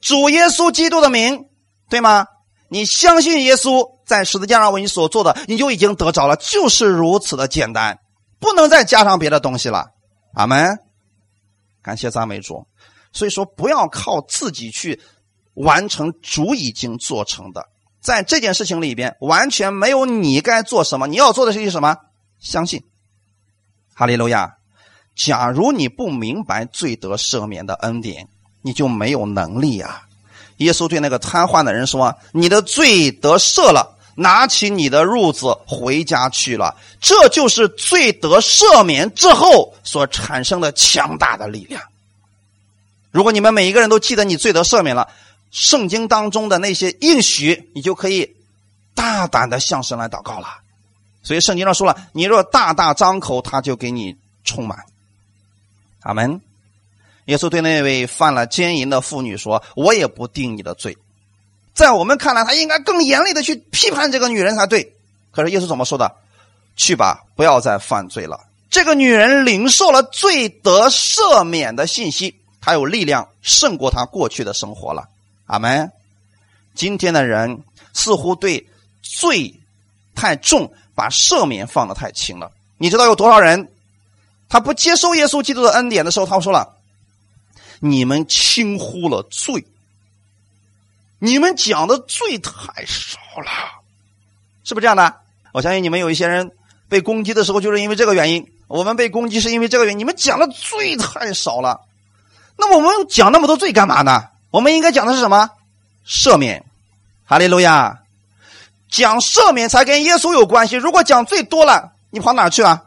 [0.00, 1.46] 主耶稣基督的名，
[1.88, 2.26] 对吗？
[2.68, 7.98] 你相信耶稣在十字架上为你所做的，你就已经得着了，就是如此的简单，
[8.40, 9.90] 不能再加上别的东西了。
[10.32, 10.78] 阿门。
[11.82, 12.66] 感谢赞美主。
[13.12, 15.00] 所以说，不要靠自己去
[15.54, 17.66] 完成主已经做成的，
[18.00, 21.96] 在这件事情里边，完全没有你该做什么，你要做的是什么？
[22.38, 22.82] 相信。
[23.94, 24.54] 哈利路亚。
[25.14, 28.28] 假如你不明白罪得赦免的恩典，
[28.62, 30.02] 你就没有能力呀。
[30.58, 41.82] 耶稣对那个瘫痪的人说：“你的罪得赦了，拿起你的褥子回家去了。”这就是罪得赦免之后所产生的强大的力量。
[43.10, 45.08] 如果你们每一个人都记得你罪得赦免了，
[45.50, 48.34] 圣经当中的那些应许，你就可以
[48.94, 50.48] 大胆的向神来祷告了。
[51.22, 54.78] 所以圣经上说了：“你若大大张口，他就给你充满。”
[56.02, 56.40] 阿门。
[57.26, 60.96] 耶稣对那位犯了奸淫的妇女说：“我也不定你的罪。”
[61.78, 64.96] 在我们看来，他应该更严厉的去批判这个女人才对。
[65.30, 66.12] 可是耶稣怎么说的？
[66.74, 68.40] 去吧，不要再犯罪了。
[68.68, 75.08] 这个女人领受了罪得赦免的信息，她有力量胜过她过去的生活了。
[75.46, 75.92] 阿门。
[76.74, 77.62] 今天的人
[77.94, 78.68] 似乎对
[79.00, 79.54] 罪
[80.16, 82.50] 太重，把赦免放得太轻了。
[82.76, 83.70] 你知道有多少人？
[84.48, 86.74] 他不接受耶稣基督的恩典的时候，他说了
[87.78, 89.64] ：“你们轻忽了罪，
[91.18, 92.52] 你们讲的罪太
[92.86, 93.50] 少了，
[94.64, 95.16] 是不是这样的？
[95.52, 96.52] 我相信你们有一些人
[96.88, 98.52] 被攻击的时候，就是因为这个原因。
[98.68, 99.98] 我们被攻击是因为这个原因。
[99.98, 101.80] 你们讲的罪太少了，
[102.56, 104.28] 那我们讲那么多罪干嘛呢？
[104.50, 105.50] 我们应该讲的是什么？
[106.06, 106.64] 赦免，
[107.24, 108.00] 哈利路亚！
[108.90, 110.76] 讲赦免才跟耶稣有关系。
[110.76, 112.84] 如果讲罪多了，你跑哪去啊？”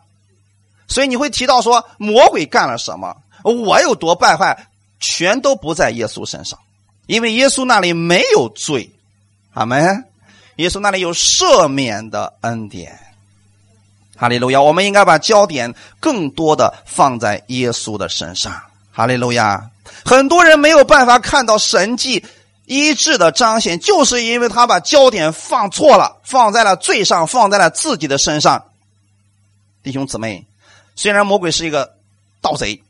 [0.87, 3.17] 所以你会提到说魔鬼干了什么？
[3.43, 4.67] 我有多败坏，
[4.99, 6.59] 全都不在耶稣身上，
[7.11, 8.89] 因为耶稣那里没有罪，
[9.51, 10.05] 阿门。
[10.55, 12.97] 耶稣那里有赦免的恩典，
[14.15, 14.61] 哈利路亚。
[14.61, 18.61] 我们应该把焦点更多的放在耶稣的身上，
[18.93, 19.69] 哈利路亚。
[20.05, 22.23] 很多人没有办法看到神迹
[22.63, 28.63] 医治的彰显，就是因为他把焦点放错了，放在了罪上，放在了自己的身上。
[29.83, 30.45] 弟兄姊妹。
[30.95, 31.97] 虽然魔鬼是一个
[32.39, 32.81] 盗贼，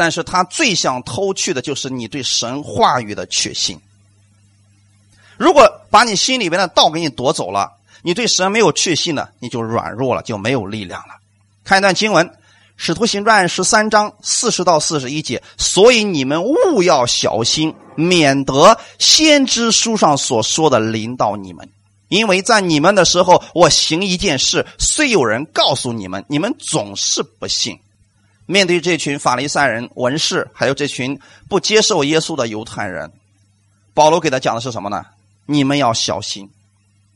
[0.00, 3.78] 但是他最想偷去的就是你对神话语的确信。
[5.36, 11.16] 如果把你心里边的道给你夺走了，你对神没有确信了，你就软弱了，就没有力量了。
[11.64, 12.26] 看一段经文，
[12.78, 15.42] 《使徒行传》十三章四十到四十一节。
[15.58, 21.68] 所以你们务要小心，免得先知书上所说的临到你们。
[22.08, 27.78] 因为在你们的时候，我行一件事，虽有人告诉你们，你们总是不信。
[28.50, 33.12] 面对这群法利赛人、文士，还有这群不接受耶稣的犹太人，
[33.94, 35.06] 保罗给他讲的是什么呢？
[35.46, 36.50] 你们要小心，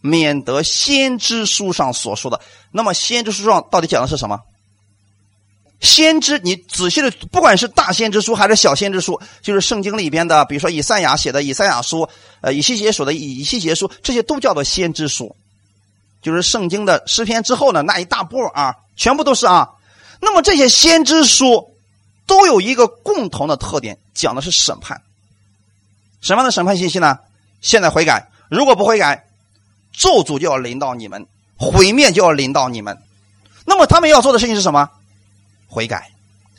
[0.01, 2.41] 免得先知书上所说的。
[2.71, 4.43] 那么，先知书上到底讲的是什么？
[5.81, 12.09] 先知，你仔细的，不管是大先知书还是小先知书，就是圣经里边的，比如说以赛亚写的以赛亚书，
[12.43, 15.35] 呃，以西结书的以西结书，这些都叫做先知书，
[16.23, 19.71] 就是圣经的诗篇之后呢那一大波啊，全部都是啊。
[20.25, 21.77] 那么这些先知书
[22.27, 25.01] 都有一个共同的特点，讲的是审判。
[26.21, 27.19] 什么样的审判信息呢？
[27.61, 29.27] 现在悔改，如果不悔改，
[29.93, 32.99] 咒诅就要临到你们，毁灭就要临到你们。
[33.67, 34.89] 那么他们要做的事情是什么？
[35.69, 36.11] 悔改，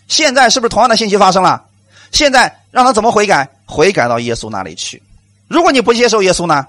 [0.07, 1.66] 现在是不是同样的信息发生了？
[2.11, 3.49] 现在让他怎么悔改？
[3.66, 5.01] 悔改到耶稣那里去。
[5.47, 6.68] 如果你不接受耶稣呢？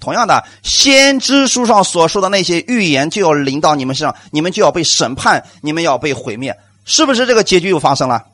[0.00, 8.24] 同样的，先知书上所说的那些预言就要临到你们身上，你们就要被审判，你们要被毁灭，是不是这个结局又发生了？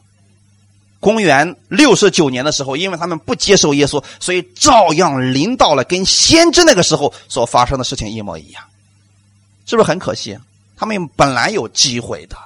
[1.01, 8.62] 公元六十九年的时候，因为他们不接受耶稣，所以照样临到了跟先知那个时候所发生的事情一模一样，
[9.67, 10.39] 是不是很可惜？
[10.77, 12.37] 他们本来有机会的。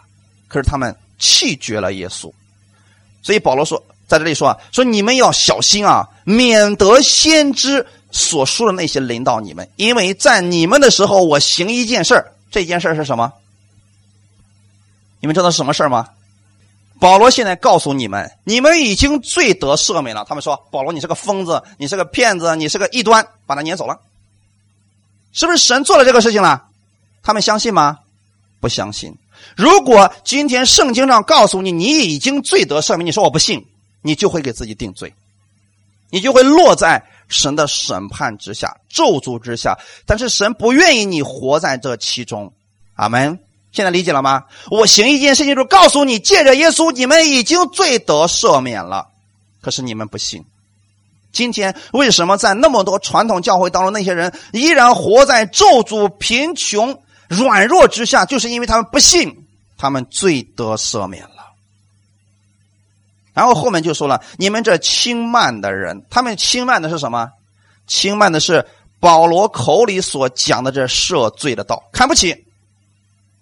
[0.48, 2.28] 可是他们弃绝了耶稣，
[3.22, 13.32] 所以保罗说，在这里说啊，说你们要小心啊，免得先知所说的那些领导你们，因为在你们的时候，我行一件事儿这件事儿是什么？
[15.20, 16.08] 你们知道是什么事儿吗？
[16.98, 20.24] 保罗现在告诉你们，你们已经罪得赦免了。
[20.28, 23.98] 他们说：“保罗，你是个疯子，你是个骗子，你是个异端，把他撵走了。”
[25.32, 26.66] 是不是神做了这个事情了？
[27.22, 28.00] 他们相信吗？
[28.60, 29.16] 不相信。
[29.56, 33.66] 如果今天圣经上告诉你你已经罪得赦免，你说我不信，
[34.02, 35.14] 你就会给自己定罪，
[36.10, 39.78] 你就会落在神的审判之下、咒诅之下。
[40.04, 42.52] 但是神不愿意你活在这其中。
[42.96, 43.38] 阿门。
[43.72, 44.42] 现在理解了吗？
[44.68, 49.06] 我行一件事情，就告诉你，借着耶稣，你们已经罪得赦免了。
[49.60, 50.44] 可是你们不信。
[51.32, 58.24] 今天为什么在那么多传统教会当中，那些人依然活在咒诅、贫穷、软弱之下？
[58.24, 59.46] 就是因为他们不信，
[59.78, 61.49] 他们罪得赦免了。
[63.32, 67.30] 然后后面就说了：“你们这轻慢的人，他们轻慢的是什么？
[67.86, 68.66] 轻慢的是
[68.98, 72.46] 保罗口里所讲的这赦罪的道，看不起。”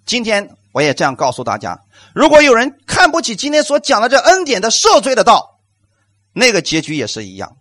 [0.07, 1.83] 今天我也这样告诉大家：
[2.15, 5.59] 如果有人看不起今天所讲的这恩典的赦罪的道，
[6.33, 7.57] 那个结局也是一样。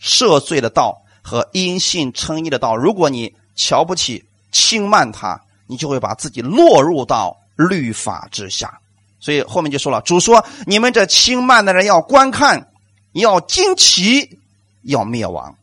[0.00, 8.80] 赦罪的道和因信称义的道，如果你瞧不起、轻慢他，你就会把自己落入到律法之下。
[9.24, 12.68] 所以后面就说了：主说，你们这轻慢的人要观看，
[13.12, 14.38] 要惊奇，
[14.82, 15.56] 要灭亡，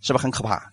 [0.00, 0.70] 是不是很可怕，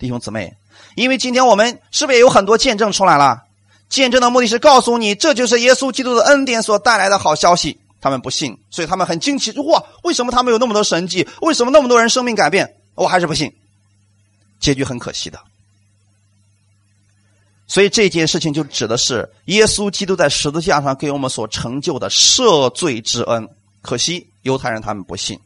[0.00, 0.56] 弟兄姊妹？
[0.96, 3.44] 因为今天我们是不是也有很多见证出来了？
[3.88, 7.78] 见证的目的是告诉你，这就是耶稣基督的恩典所带来的好消息。
[8.00, 11.28] 他们不信，所以他们很惊奇：哇，为什么他们有那么多神迹？
[11.40, 12.74] 为什么那么多人生命改变？
[12.96, 13.54] 我还是不信。
[14.58, 15.38] 结局很可惜的。
[17.66, 23.48] 所以这件事情就指的是耶稣基督在十字架上给我们所成就的赦罪之恩。
[23.82, 25.38] 可惜犹太人他们不信，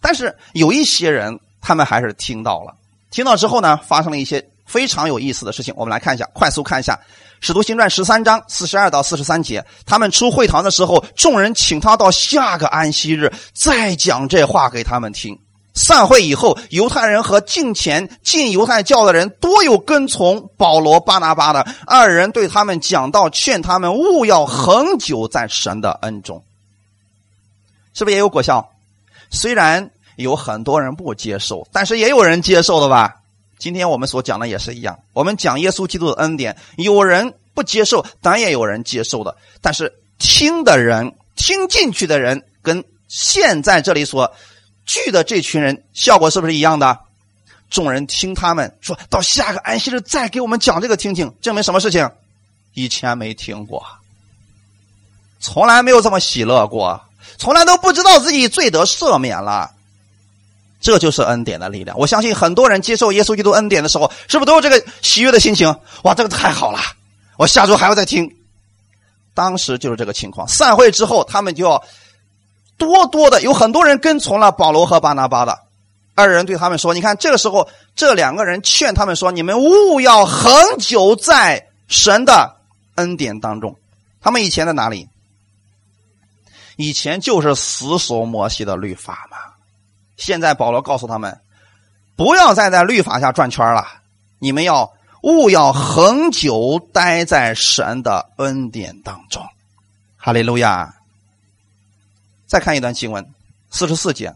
[0.00, 2.76] 但是有一些人他们还是听到了。
[3.10, 5.74] 听到之后呢，发生了一些非常有意思的事情。
[5.76, 6.94] 我们来看一下，快速看一下
[7.40, 9.64] 《使徒行传》十三章四十二到四十三节。
[9.84, 15.38] 他们出会堂的时候，众人请他到下个安息日再讲这话给他们听。
[15.74, 21.66] 散会以后，犹太人和敬前进犹太教的人多有跟从保罗、巴拿巴的。
[21.86, 26.42] 二人对他们讲道，劝他们勿要恒久在神的恩中。
[27.94, 28.70] 是不是也有果效？
[29.30, 29.90] 虽然。
[30.16, 33.16] 有很多人不接受，但是也有人接受的吧？
[33.58, 34.96] 今天我们所讲的也是一样。
[35.14, 39.34] 我们讲耶稣基督的恩典，有人不接受，当然也有人接受的。
[39.62, 44.30] 但是听的人、听进去的人，跟现在这里所
[44.86, 46.98] 聚的这群人，效果是不是一样的？
[47.70, 52.10] 众人听他们说到下个安息日再给我们讲这个听听，证明什么事情？
[52.74, 53.82] 以前没听过，
[55.40, 57.02] 从来没有这么喜乐过，
[57.38, 59.70] 从来都不知道自己罪得赦免了。
[60.80, 61.96] 这就是恩典的力量。
[61.96, 65.72] 我相信很多人接受耶稣基督恩典的时候，是不是都有这个喜悦的心情？
[66.02, 66.80] 哇，这个太好了！
[67.36, 68.28] 我下周还要再听。
[69.32, 70.46] 当时就是这个情况。
[70.48, 71.82] 散会之后，他们就要
[72.78, 75.58] 多多的有很多人跟从了保罗和巴拿巴的。
[76.14, 82.56] 二人对他们说：“你看，这个时候这两个人劝他们说：‘你们勿要恒久在神的
[82.96, 83.76] 恩典当中。’
[84.20, 85.08] 他们以前在哪里？
[86.76, 89.38] 以前就是死守摩西的律法嘛。”
[90.18, 91.40] 现在保罗告诉他们，
[92.14, 93.86] 不要再在律法下转圈了，
[94.38, 94.92] 你们要
[95.22, 99.42] 勿要恒久待在神的恩典当中。
[100.16, 100.94] 哈利路亚！
[102.52, 103.26] 再看一段经文，
[103.70, 104.30] 四十四节，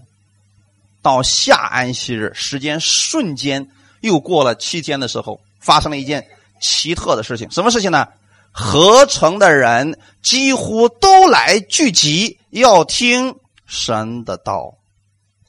[1.03, 3.69] 到下安息日，时间瞬间
[4.01, 6.27] 又过了七天的时候，发生了一件
[6.59, 7.51] 奇特的事情。
[7.51, 8.09] 什么事情呢？
[8.53, 13.37] 合成的人几乎都来聚集，要听
[13.67, 14.79] 神的道。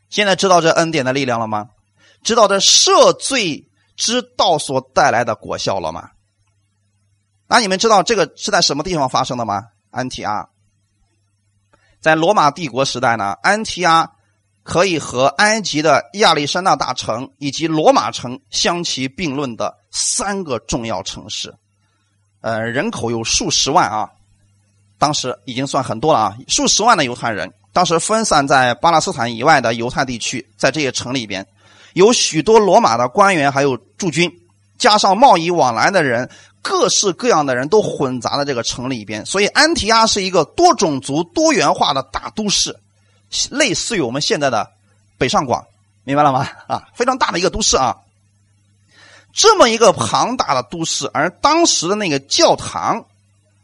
[0.09, 1.69] 现在知道这恩典的力量了吗？
[2.21, 3.65] 知道这赦罪
[3.95, 6.09] 之道所带来的果效了吗？
[7.47, 9.67] 那你们知道这个是在什么地方发生的吗？
[9.89, 10.49] 安提阿，
[11.99, 14.09] 在罗马帝国时代呢，安提阿
[14.63, 21.53] 可以和埃及的亚历山大大城以及罗马城相提并论的三个重要城市，
[22.41, 24.09] 呃，人口有数十万啊，
[24.97, 27.51] 当时已经算很多了啊，数十万的犹太人。
[27.73, 31.45] 当时分散在巴勒斯坦以外的犹太地区，在这些城里边，
[31.93, 34.31] 有许多罗马的官员，还有驻军，
[34.77, 36.27] 加上贸易往来的人，
[36.67, 39.25] 各式各样的人都混杂在这个城里边。
[39.25, 42.77] 所以，安提阿是一个多种族、多元化的大都市，
[43.49, 44.69] 类似于我们现在的
[45.17, 45.65] 北上广，
[46.03, 46.45] 明白了吗？
[46.67, 47.95] 啊，非常大的一个都市啊。
[49.31, 53.05] 这么一个庞大的都市，而当时的那个教堂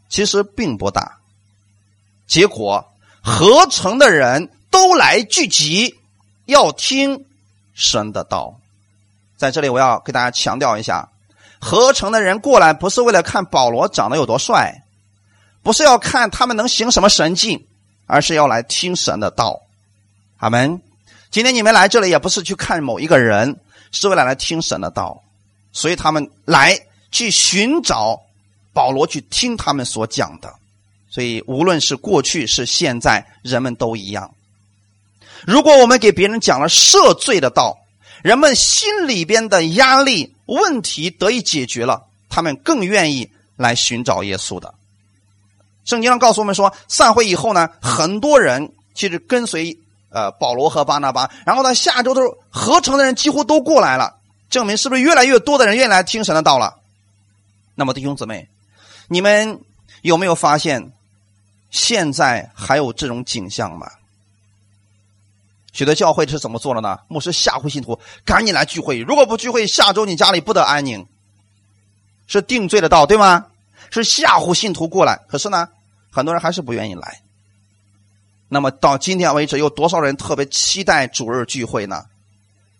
[0.08, 1.18] 其实并不大，
[2.26, 2.88] 结果。
[3.26, 5.98] 合成的人都来聚集，
[6.44, 7.24] 要听
[7.72, 8.60] 神的道。
[9.38, 11.08] 在这里，我要给大家强调一下：
[11.64, 14.84] 合成的人过来不是为了看保罗长得有多帅，
[15.62, 17.66] 不是要看他们能行什么神迹，
[18.04, 19.62] 而是要来听神的道。
[20.36, 20.82] 阿门。
[21.30, 23.58] 今天你们来这里也不是去看某一个人，
[23.92, 25.22] 是为了来听神的道，
[25.72, 26.78] 所以他们来
[27.10, 28.20] 去寻找
[28.74, 30.52] 保罗，去听他们所讲的。
[31.08, 34.34] 所以无论是过去是现在，人们都一样。
[35.46, 37.78] 如果我们给别人讲了赦罪的道，
[38.22, 44.74] 人们心里边的压力问题得以解决了，他们更愿意来寻找耶稣的。
[45.84, 49.78] 圣经上告诉我们说，散会以后呢，很多人其实跟随。
[50.10, 56.78] 呃，保罗和巴拿巴，然后呢，下周都合成的人几乎都过来了，证明是不是越来越多的人愿意来听神的道了？
[57.74, 58.48] 那么弟兄姊妹，
[59.08, 59.60] 你们
[60.02, 60.92] 有没有发现，
[61.72, 63.90] 现在还有这种景象吗？
[65.74, 67.00] 许多教会是怎么做的呢？
[67.08, 71.04] 牧师吓唬信徒，赶紧来聚会，如果不聚会，下周你家里不得安宁，
[72.28, 73.46] 是定罪的道，对吗？
[73.90, 75.68] 是吓唬信徒过来，可是呢，
[76.10, 77.20] 很多人还是不愿意来。
[78.48, 82.04] 那么到今天为止，有多少人特别期待主日聚会呢？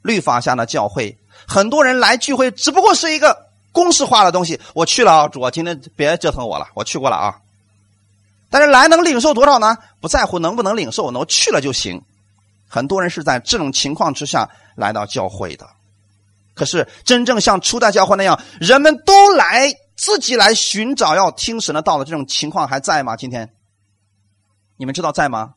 [0.03, 1.19] 律法下的教会，
[1.49, 4.61] 很多人来聚会，只不过是一个公式化的东西。
[4.73, 7.41] 我去了啊，主，今天别折腾我了，我去过了啊。
[8.51, 9.77] 但是来能领受多少呢？
[10.01, 12.01] 不在乎能不能领受，能去了就行。
[12.75, 15.65] 很多人是在这种情况之下来到教会的。
[16.55, 23.17] 可是真正像初代教会那样，人们都来自己来寻找要听神的道的这种情况还在吗？
[23.17, 23.55] 今天
[24.77, 25.55] 你们知道在吗？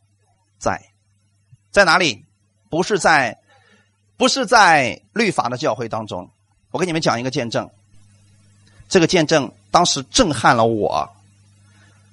[0.59, 0.91] 在，
[1.71, 2.23] 在哪里？
[2.69, 3.39] 不是在，
[4.15, 6.29] 不是在律法的教会当中。
[6.69, 7.67] 我给你们讲一个见证，
[8.87, 11.09] 这个见证当时震撼了我。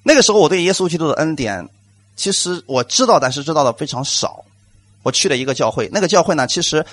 [0.02, 1.68] 那个时候，我对耶稣基督的恩典，
[2.16, 4.42] 其实我知道，但是知道的非常少。
[5.04, 6.84] 我去了一个教会，那个教会呢，其实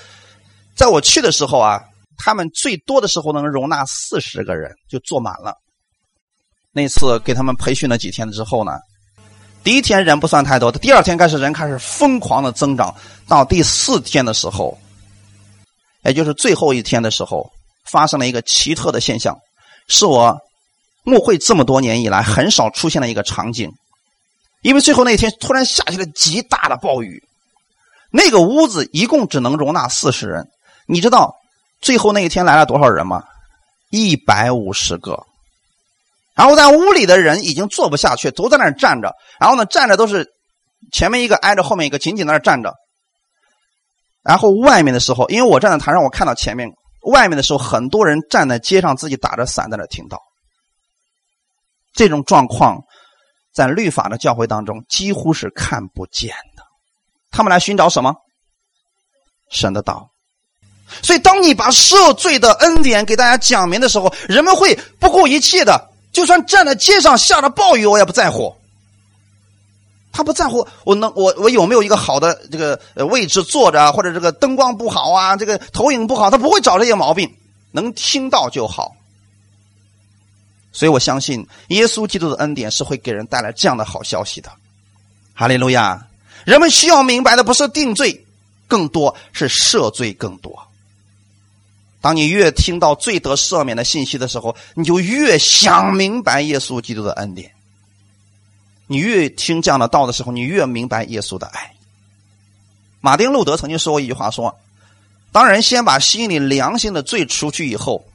[0.75, 1.81] 在我去的时候啊，
[2.17, 5.55] 他们最多的时候能容纳四十个人，就坐满了。
[6.71, 8.73] 那次给他们培训了几天之后呢？
[9.63, 12.95] 第一天人不算太多，第二天开始人开始疯狂的增长，
[13.27, 14.77] 到第四天的时候，
[16.03, 17.51] 也就是最后一天的时候，
[17.85, 19.37] 发生了一个奇特的现象，
[19.87, 20.35] 是我
[21.03, 23.71] 牧会这么多年以来很少出现的一个场景。
[24.63, 27.21] 因为最后那一天突然下起了极大的暴雨，
[28.11, 30.47] 那个屋子一共只能容纳四十人，
[30.85, 31.35] 你知道
[31.79, 33.23] 最后那一天来了多少人吗？
[33.89, 35.25] 一百五十个。
[36.33, 39.13] 然后在屋里的人已经坐不下去，都在那儿站着。
[39.39, 40.27] 然后呢，站着都是
[40.91, 42.73] 前面一个挨着后面一个，紧紧在那站着。
[44.23, 46.69] 然后外面的时候，因为我站在台上，我看到前面
[47.03, 50.21] 外面的时候，很多人站在街上，自己打着伞在那听到。
[51.93, 52.81] 这种状况
[53.53, 56.33] 在律法的教会当中几乎是看不见。
[57.31, 58.13] 他们来寻找什么？
[59.49, 60.11] 神的道。
[61.01, 65.89] 所以，当你把赦罪的恩典给大家讲明的时候，人们会不顾一切的。
[66.11, 68.53] 就算站在街上下着暴雨，我也不在乎。
[70.11, 77.33] 他不在乎我能我我有没有一个好的这个位置坐着，或者这个灯光不好啊，这个投影不好，他不会找这些毛病，
[77.71, 78.93] 能听到就好。
[80.73, 84.51] 所以我相信耶稣基督的恩典是会给人带来这样的好消息的。
[85.33, 86.05] 哈利路亚！
[86.45, 88.25] 人们需要明白的不是定罪，
[88.67, 90.67] 更多是赦罪更多。
[92.01, 97.51] 当你越听到罪得赦免的信息的时候，你就越想明白耶稣基督的恩典。
[98.87, 101.73] 你越听这样的道的时候，你越明白耶稣的爱。
[102.99, 104.59] 马丁路德曾经说过一句话：说，
[105.31, 108.05] 当人先把心里良心的罪除去以后，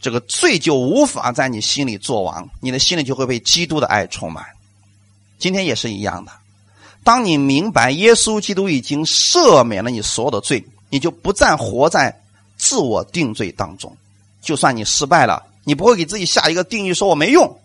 [0.00, 4.44] 这个罪就无法在你心里作王，你的心里就会被基督的爱充满。
[5.38, 6.32] 今天也是一样的，
[7.04, 12.20] 当你明白耶稣基督已经赦免了你所有的罪，你就不再活在。
[12.56, 13.94] 自我定罪当中，
[14.40, 17.58] 就算你失败了，你不会给自己下一个定义说我没用，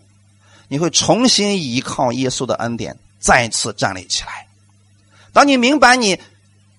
[0.66, 4.48] 你会重新依靠耶稣的恩典，再次站立起来。
[5.32, 6.18] 当你明白你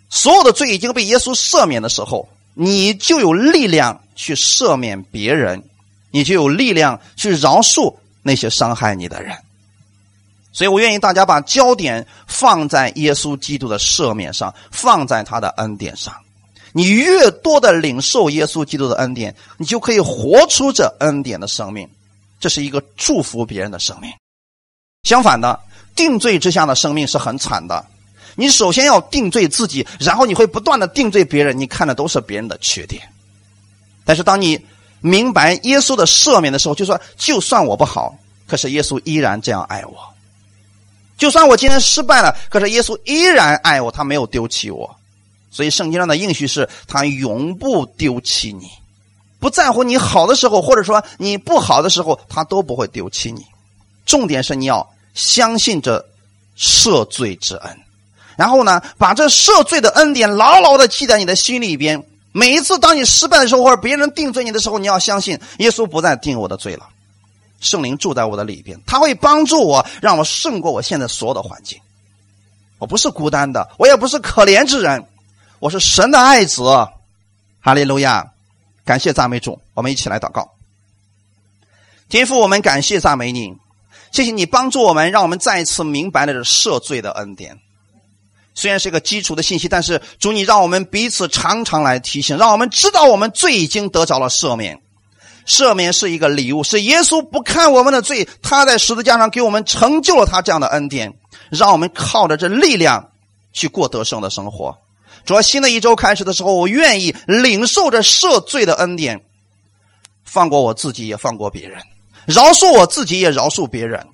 [0.09, 5.63] 所有的罪已经被耶稣赦免的时候，你就有力量去赦免别人，
[6.11, 9.35] 你就有力量去饶恕那些伤害你的人。
[10.51, 16.13] 所以我愿意大家把焦点放在耶稣基督的赦免上，放在他的恩典上。
[16.73, 21.89] 你越多的领受耶稣基督的恩典，你就可以活出这恩典的生命，
[22.39, 24.09] 这是一个祝福别人的生命。
[25.03, 25.59] 相反的，
[25.95, 27.85] 定罪之下的生命是很惨的。
[28.35, 33.01] 你首先要定罪自己，然后你会不断的定罪别人，你看的都是别人的缺点。
[34.05, 34.59] 但是当你
[35.01, 38.15] 明白耶稣的赦免的时候，就说就算我不好，
[38.47, 39.93] 可是耶稣依然这样爱我；
[41.21, 44.89] 就算我今天失败了，可是耶稣依然爱我，他没有丢弃我。
[45.51, 48.67] 所以圣经上的应许是，他永不丢弃你，
[49.39, 53.45] 不在乎你好的时候，或者说你不好的时候，他都不会丢弃你。
[54.03, 56.03] 重点是你要相信这
[56.57, 57.77] 赦罪之恩，
[58.35, 62.03] 然后呢，把这赦罪的恩典牢牢的记在你的心里边。
[62.31, 66.87] 每一次当你失败的时候，或者别人定罪你的时候，你要相信耶稣不再定我的罪了，
[67.61, 71.79] 圣灵住在我的里边，他会帮助我，让我胜过我现在所有的环境。
[72.79, 75.07] 我不是孤单的，我也不是可怜之人，
[75.59, 76.63] 我是神的爱子。
[77.61, 78.31] 哈利路亚，
[78.83, 80.51] 感谢赞美主，我们一起来祷告。
[82.09, 83.53] 天父，我们感谢赞美你，
[84.11, 87.59] 谢谢你帮助我们，让我们再一次明白了这赦罪的恩典。
[88.55, 94.81] 虽然是一个基础的信息，但是主你让我们彼此常常来提醒，让我们知道我们罪已经得着了赦免。
[95.45, 101.13] 赦免是一个礼物，是耶稣不看我们的罪，他在十字架上给我们成就了他这样的恩典，
[101.49, 103.11] 让我们靠着这力量
[103.53, 104.77] 去过得胜的生活。
[105.25, 109.23] 主要新的一周开始的时候，我愿意领受着赦罪的恩典，
[110.23, 111.79] 放过我自己，也放过别人。
[112.25, 114.05] 饶恕我自己，也饶恕别人。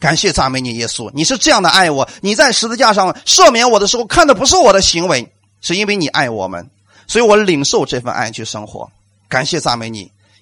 [0.00, 2.08] 感谢赞美你，耶稣，你是这样的爱我。
[2.20, 6.70] 你在十字架上赦免我的时候，看的不是我的行为，是因为你爱我们，
[7.08, 8.88] 所以我领受这份爱去生活。
[9.28, 10.10] 感谢赞美你，